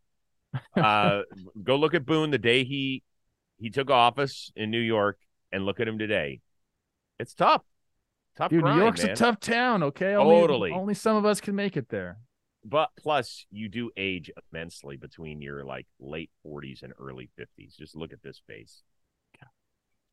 uh, 0.76 1.22
go 1.62 1.76
look 1.76 1.94
at 1.94 2.06
Boone 2.06 2.30
the 2.30 2.38
day 2.38 2.64
he 2.64 3.02
he 3.58 3.70
took 3.70 3.90
office 3.90 4.50
in 4.56 4.70
New 4.70 4.80
York, 4.80 5.18
and 5.56 5.64
look 5.64 5.80
at 5.80 5.88
him 5.88 5.98
today. 5.98 6.40
It's 7.18 7.34
tough, 7.34 7.62
tough. 8.36 8.50
Dude, 8.50 8.60
grind, 8.60 8.78
New 8.78 8.84
York's 8.84 9.02
man. 9.02 9.12
a 9.12 9.16
tough 9.16 9.40
town. 9.40 9.82
Okay, 9.82 10.14
only, 10.14 10.36
Totally. 10.36 10.70
Only 10.70 10.94
some 10.94 11.16
of 11.16 11.24
us 11.24 11.40
can 11.40 11.56
make 11.56 11.76
it 11.76 11.88
there. 11.88 12.18
But 12.64 12.90
plus, 12.98 13.46
you 13.50 13.68
do 13.68 13.90
age 13.96 14.30
immensely 14.52 14.96
between 14.96 15.40
your 15.40 15.64
like 15.64 15.86
late 15.98 16.30
forties 16.42 16.82
and 16.82 16.92
early 16.98 17.30
fifties. 17.36 17.74
Just 17.76 17.96
look 17.96 18.12
at 18.12 18.22
this 18.22 18.40
face. 18.46 18.82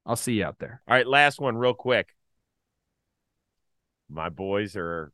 I'll 0.06 0.16
see 0.16 0.34
you 0.34 0.46
out 0.46 0.60
there. 0.60 0.84
All 0.88 0.96
right, 0.96 1.08
last 1.08 1.42
one, 1.42 1.58
real 1.58 1.74
quick. 1.74 2.14
My 4.08 4.30
boys 4.30 4.76
are 4.76 5.12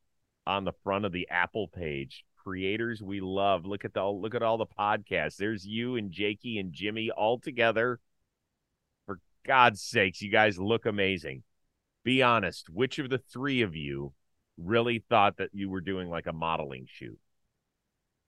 on 0.48 0.64
the 0.64 0.74
front 0.84 1.06
of 1.06 1.12
the 1.12 1.28
Apple 1.30 1.68
page. 1.68 2.24
Creators 2.44 3.02
we 3.02 3.22
love. 3.22 3.66
Look 3.66 3.86
at 3.86 3.94
the 3.94 4.06
look 4.06 4.36
at 4.36 4.44
all 4.44 4.58
the 4.58 4.66
podcasts. 4.68 5.38
There's 5.38 5.66
you 5.66 5.96
and 5.96 6.12
Jakey 6.12 6.60
and 6.60 6.72
Jimmy 6.72 7.10
all 7.10 7.40
together. 7.40 8.00
For 9.06 9.20
God's 9.46 9.82
sakes, 9.82 10.22
you 10.22 10.30
guys 10.30 10.60
look 10.60 10.86
amazing. 10.86 11.44
Be 12.04 12.22
honest. 12.22 12.70
Which 12.70 13.00
of 13.00 13.10
the 13.10 13.18
three 13.18 13.64
of 13.64 13.76
you 13.76 14.14
really 14.58 15.04
thought 15.10 15.38
that 15.38 15.50
you 15.54 15.70
were 15.70 15.82
doing 15.82 16.08
like 16.08 16.28
a 16.28 16.34
modeling 16.34 16.86
shoot? 16.88 17.18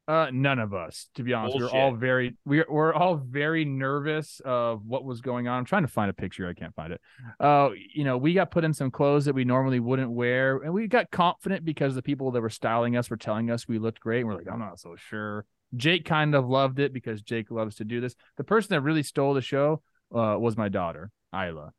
Uh, 0.08 0.28
none 0.32 0.58
of 0.58 0.74
us, 0.74 1.10
to 1.16 1.24
be 1.24 1.34
honest. 1.34 1.58
We 1.58 1.64
were 1.64 1.70
all 1.70 1.94
very 1.94 2.38
we 2.46 2.64
we're 2.70 2.94
all 2.94 3.18
very 3.18 3.66
nervous 3.66 4.40
of 4.46 4.86
what 4.86 5.04
was 5.04 5.20
going 5.20 5.50
on. 5.50 5.60
I'm 5.60 5.66
trying 5.66 5.82
to 5.82 5.90
find 5.90 6.10
a 6.10 6.14
picture. 6.14 6.48
I 6.48 6.54
can't 6.54 6.74
find 6.76 6.94
it. 6.94 7.02
Uh, 7.42 7.72
you 7.94 8.06
know, 8.06 8.18
we 8.18 8.34
got 8.34 8.50
put 8.50 8.64
in 8.64 8.74
some 8.74 8.90
clothes 8.90 9.26
that 9.26 9.36
we 9.36 9.44
normally 9.44 9.82
wouldn't 9.82 10.10
wear, 10.10 10.58
and 10.58 10.74
we 10.74 10.88
got 10.88 11.12
confident 11.12 11.66
because 11.66 11.94
the 11.94 12.02
people 12.02 12.32
that 12.32 12.42
were 12.42 12.50
styling 12.50 12.96
us 12.96 13.10
were 13.10 13.18
telling 13.18 13.52
us 13.52 13.68
we 13.68 13.80
looked 13.80 14.00
great. 14.00 14.20
And 14.20 14.30
we're 14.30 14.36
like, 14.36 14.48
I'm 14.50 14.60
not 14.60 14.80
so 14.80 14.96
sure. 14.96 15.46
Jake 15.76 16.06
kind 16.06 16.36
of 16.36 16.48
loved 16.48 16.80
it 16.80 16.94
because 16.94 17.22
Jake 17.22 17.52
loves 17.52 17.76
to 17.76 17.84
do 17.84 18.00
this. 18.00 18.16
The 18.38 18.46
person 18.46 18.70
that 18.70 18.82
really 18.82 19.04
stole 19.04 19.34
the 19.34 19.42
show 19.42 19.82
uh, 20.16 20.38
was 20.40 20.56
my 20.56 20.70
daughter, 20.70 21.12
Isla. 21.36 21.74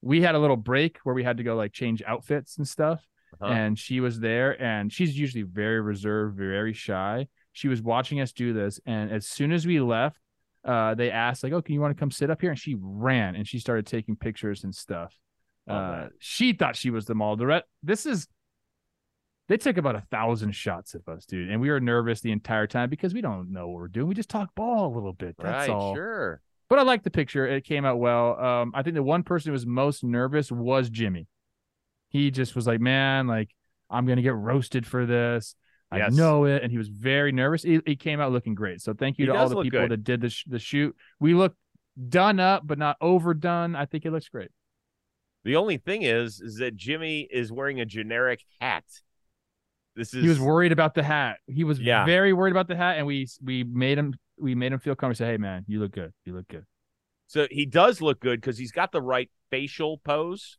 We 0.00 0.22
had 0.22 0.34
a 0.34 0.38
little 0.38 0.56
break 0.56 0.98
where 1.02 1.14
we 1.14 1.22
had 1.24 1.36
to 1.36 1.42
go 1.42 1.54
like 1.54 1.72
change 1.72 2.02
outfits 2.06 2.56
and 2.56 2.66
stuff 2.66 3.04
Uh-huh. 3.42 3.52
and 3.52 3.78
she 3.78 4.00
was 4.00 4.20
there 4.20 4.56
and 4.62 4.90
she's 4.90 5.18
usually 5.18 5.42
very 5.42 5.82
reserved 5.82 6.38
very 6.38 6.72
shy 6.72 7.28
she 7.52 7.68
was 7.68 7.82
watching 7.82 8.20
us 8.20 8.32
do 8.32 8.52
this 8.52 8.80
and 8.86 9.10
as 9.10 9.26
soon 9.26 9.52
as 9.52 9.66
we 9.66 9.80
left 9.80 10.18
uh 10.64 10.94
they 10.94 11.10
asked 11.10 11.42
like 11.42 11.52
oh 11.52 11.62
can 11.62 11.74
you 11.74 11.80
want 11.80 11.96
to 11.96 12.00
come 12.00 12.10
sit 12.10 12.30
up 12.30 12.40
here 12.40 12.50
and 12.50 12.58
she 12.58 12.76
ran 12.80 13.34
and 13.34 13.46
she 13.46 13.58
started 13.58 13.86
taking 13.86 14.16
pictures 14.16 14.64
and 14.64 14.74
stuff 14.74 15.14
uh 15.68 16.02
that. 16.02 16.10
she 16.18 16.52
thought 16.52 16.76
she 16.76 16.90
was 16.90 17.06
the 17.06 17.14
re- 17.14 17.62
this 17.82 18.06
is 18.06 18.28
they 19.48 19.56
took 19.56 19.78
about 19.78 19.96
a 19.96 20.02
thousand 20.10 20.52
shots 20.52 20.94
of 20.94 21.06
us 21.08 21.24
dude 21.24 21.50
and 21.50 21.60
we 21.60 21.70
were 21.70 21.80
nervous 21.80 22.20
the 22.20 22.32
entire 22.32 22.66
time 22.66 22.90
because 22.90 23.14
we 23.14 23.20
don't 23.20 23.50
know 23.50 23.68
what 23.68 23.76
we're 23.76 23.88
doing 23.88 24.08
we 24.08 24.14
just 24.14 24.28
talk 24.30 24.54
ball 24.54 24.92
a 24.92 24.94
little 24.94 25.12
bit 25.12 25.36
that's 25.38 25.68
right, 25.68 25.70
all 25.70 25.94
sure. 25.94 26.40
but 26.68 26.78
I 26.78 26.82
like 26.82 27.02
the 27.02 27.10
picture. 27.10 27.46
It 27.46 27.64
came 27.64 27.84
out 27.84 27.98
well. 27.98 28.38
Um, 28.38 28.72
I 28.74 28.82
think 28.82 28.94
the 28.94 29.02
one 29.02 29.22
person 29.22 29.50
who 29.50 29.52
was 29.52 29.64
most 29.64 30.04
nervous 30.04 30.52
was 30.52 30.90
Jimmy. 30.90 31.26
He 32.10 32.30
just 32.30 32.54
was 32.54 32.66
like, 32.66 32.80
"Man, 32.80 33.26
like 33.26 33.54
I'm 33.90 34.06
gonna 34.06 34.22
get 34.22 34.34
roasted 34.34 34.86
for 34.86 35.06
this. 35.06 35.54
I 35.90 35.98
Yes. 35.98 36.14
know 36.14 36.44
it." 36.44 36.62
And 36.62 36.70
he 36.72 36.78
was 36.78 36.88
very 36.88 37.32
nervous. 37.32 37.62
He, 37.62 37.80
he 37.86 37.96
came 37.96 38.20
out 38.20 38.32
looking 38.32 38.54
great. 38.54 38.80
So 38.80 38.92
thank 38.94 39.18
you 39.18 39.24
He 39.26 39.32
to 39.32 39.38
all 39.38 39.48
the 39.48 39.62
people 39.62 39.80
good. 39.80 39.90
that 39.90 40.04
did 40.04 40.20
the 40.20 40.30
sh- 40.30 40.44
the 40.46 40.58
shoot. 40.58 40.94
We 41.20 41.34
look 41.34 41.54
done 42.08 42.38
up, 42.40 42.66
but 42.66 42.78
not 42.78 42.96
overdone. 43.00 43.74
I 43.74 43.86
think 43.86 44.04
it 44.06 44.10
looks 44.12 44.28
great. 44.28 44.50
The 45.44 45.56
only 45.56 45.78
thing 45.78 46.02
is, 46.02 46.40
is 46.40 46.56
that 46.56 46.76
Jimmy 46.76 47.20
is 47.30 47.50
wearing 47.50 47.80
a 47.80 47.86
generic 47.86 48.42
hat. 48.60 48.84
This 49.96 50.12
is 50.14 50.22
He 50.22 50.28
was 50.28 50.38
worried 50.40 50.72
about 50.72 50.94
the 50.94 51.02
hat. 51.02 51.38
He 51.46 51.64
was 51.64 51.80
Yeah. 51.80 52.04
very 52.04 52.32
worried 52.32 52.50
about 52.52 52.68
the 52.68 52.76
hat, 52.76 52.98
and 52.98 53.06
we 53.06 53.26
we 53.42 53.64
made 53.64 53.98
him 53.98 54.14
we 54.38 54.54
made 54.54 54.72
him 54.72 54.78
feel 54.78 54.94
comfortable. 54.94 55.26
Say, 55.26 55.32
"Hey, 55.32 55.36
man, 55.38 55.64
you 55.66 55.80
look 55.80 55.92
good. 55.92 56.12
You 56.24 56.34
look 56.34 56.46
good." 56.48 56.64
So 57.26 57.46
he 57.50 57.66
does 57.66 58.00
look 58.00 58.20
good 58.20 58.40
because 58.40 58.56
he's 58.58 58.72
got 58.72 58.92
the 58.92 59.02
right 59.02 59.30
facial 59.50 59.98
pose. 59.98 60.58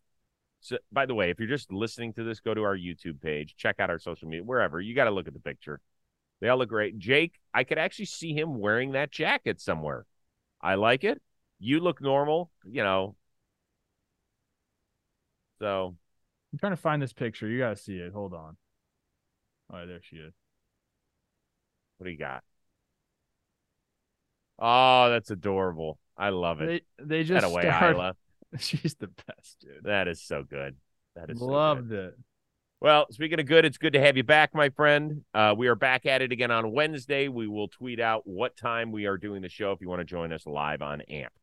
So, 0.61 0.77
by 0.91 1.05
the 1.05 1.15
way, 1.15 1.29
if 1.29 1.39
you're 1.39 1.47
just 1.47 1.71
listening 1.71 2.13
to 2.13 2.23
this, 2.23 2.39
go 2.39 2.53
to 2.53 2.63
our 2.63 2.77
YouTube 2.77 3.21
page, 3.21 3.55
check 3.57 3.79
out 3.79 3.89
our 3.89 3.99
social 3.99 4.27
media, 4.27 4.43
wherever. 4.43 4.81
You 4.81 4.93
got 4.93 5.05
to 5.05 5.11
look 5.11 5.27
at 5.27 5.33
the 5.33 5.39
picture. 5.39 5.79
They 6.41 6.49
all 6.49 6.57
look 6.57 6.69
great. 6.69 6.97
Jake, 6.97 7.39
I 7.53 7.63
could 7.63 7.77
actually 7.77 8.05
see 8.05 8.33
him 8.33 8.59
wearing 8.59 8.91
that 8.93 9.11
jacket 9.11 9.59
somewhere. 9.61 10.05
I 10.61 10.75
like 10.75 11.03
it. 11.03 11.21
You 11.59 11.79
look 11.79 12.01
normal, 12.01 12.51
you 12.65 12.83
know. 12.83 13.15
So 15.59 15.95
I'm 16.53 16.59
trying 16.59 16.71
to 16.73 16.77
find 16.77 17.01
this 17.01 17.13
picture. 17.13 17.47
You 17.47 17.59
gotta 17.59 17.75
see 17.75 17.97
it. 17.97 18.13
Hold 18.13 18.33
on. 18.33 18.55
All 19.71 19.79
right, 19.79 19.85
there 19.85 20.01
she 20.01 20.15
is. 20.17 20.33
what 21.97 22.05
do 22.05 22.11
you 22.11 22.17
got? 22.17 22.43
Oh, 24.57 25.09
that's 25.09 25.31
adorable. 25.31 25.99
I 26.17 26.29
love 26.29 26.61
it. 26.61 26.83
They 26.97 27.05
they 27.05 27.23
just 27.23 27.45
away, 27.45 27.63
started- 27.63 27.95
Isla. 27.97 28.15
She's 28.59 28.95
the 28.95 29.09
best, 29.27 29.59
dude. 29.59 29.83
That 29.83 30.07
is 30.07 30.21
so 30.21 30.43
good. 30.43 30.75
That 31.15 31.29
is 31.29 31.39
so 31.39 31.45
good. 31.45 31.53
Loved 31.53 31.91
it. 31.91 32.17
Well, 32.81 33.07
speaking 33.11 33.41
of 33.41 33.45
good, 33.45 33.65
it's 33.65 33.77
good 33.77 33.93
to 33.93 33.99
have 33.99 34.15
you 34.15 34.23
back, 34.23 34.55
my 34.55 34.69
friend. 34.69 35.23
Uh, 35.33 35.53
we 35.57 35.67
are 35.67 35.75
back 35.75 36.05
at 36.05 36.21
it 36.21 36.31
again 36.31 36.49
on 36.49 36.71
Wednesday. 36.71 37.27
We 37.27 37.45
will 37.45 37.67
tweet 37.67 37.99
out 37.99 38.21
what 38.25 38.55
time 38.55 38.93
we 38.93 39.05
are 39.05 39.17
doing 39.17 39.41
the 39.41 39.49
show 39.49 39.73
if 39.73 39.81
you 39.81 39.89
want 39.89 39.99
to 39.99 40.05
join 40.05 40.31
us 40.31 40.45
live 40.47 40.81
on 40.81 41.01
AMP. 41.01 41.33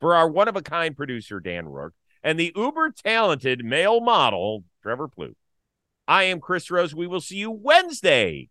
For 0.00 0.14
our 0.14 0.28
one 0.28 0.46
of 0.46 0.54
a 0.54 0.62
kind 0.62 0.96
producer, 0.96 1.40
Dan 1.40 1.66
Rourke, 1.66 1.94
and 2.22 2.38
the 2.38 2.52
uber 2.54 2.90
talented 2.92 3.64
male 3.64 4.00
model, 4.00 4.62
Trevor 4.82 5.08
Plouffe, 5.08 5.34
I 6.06 6.24
am 6.24 6.40
Chris 6.40 6.70
Rose. 6.70 6.94
We 6.94 7.08
will 7.08 7.20
see 7.20 7.36
you 7.36 7.50
Wednesday 7.50 8.50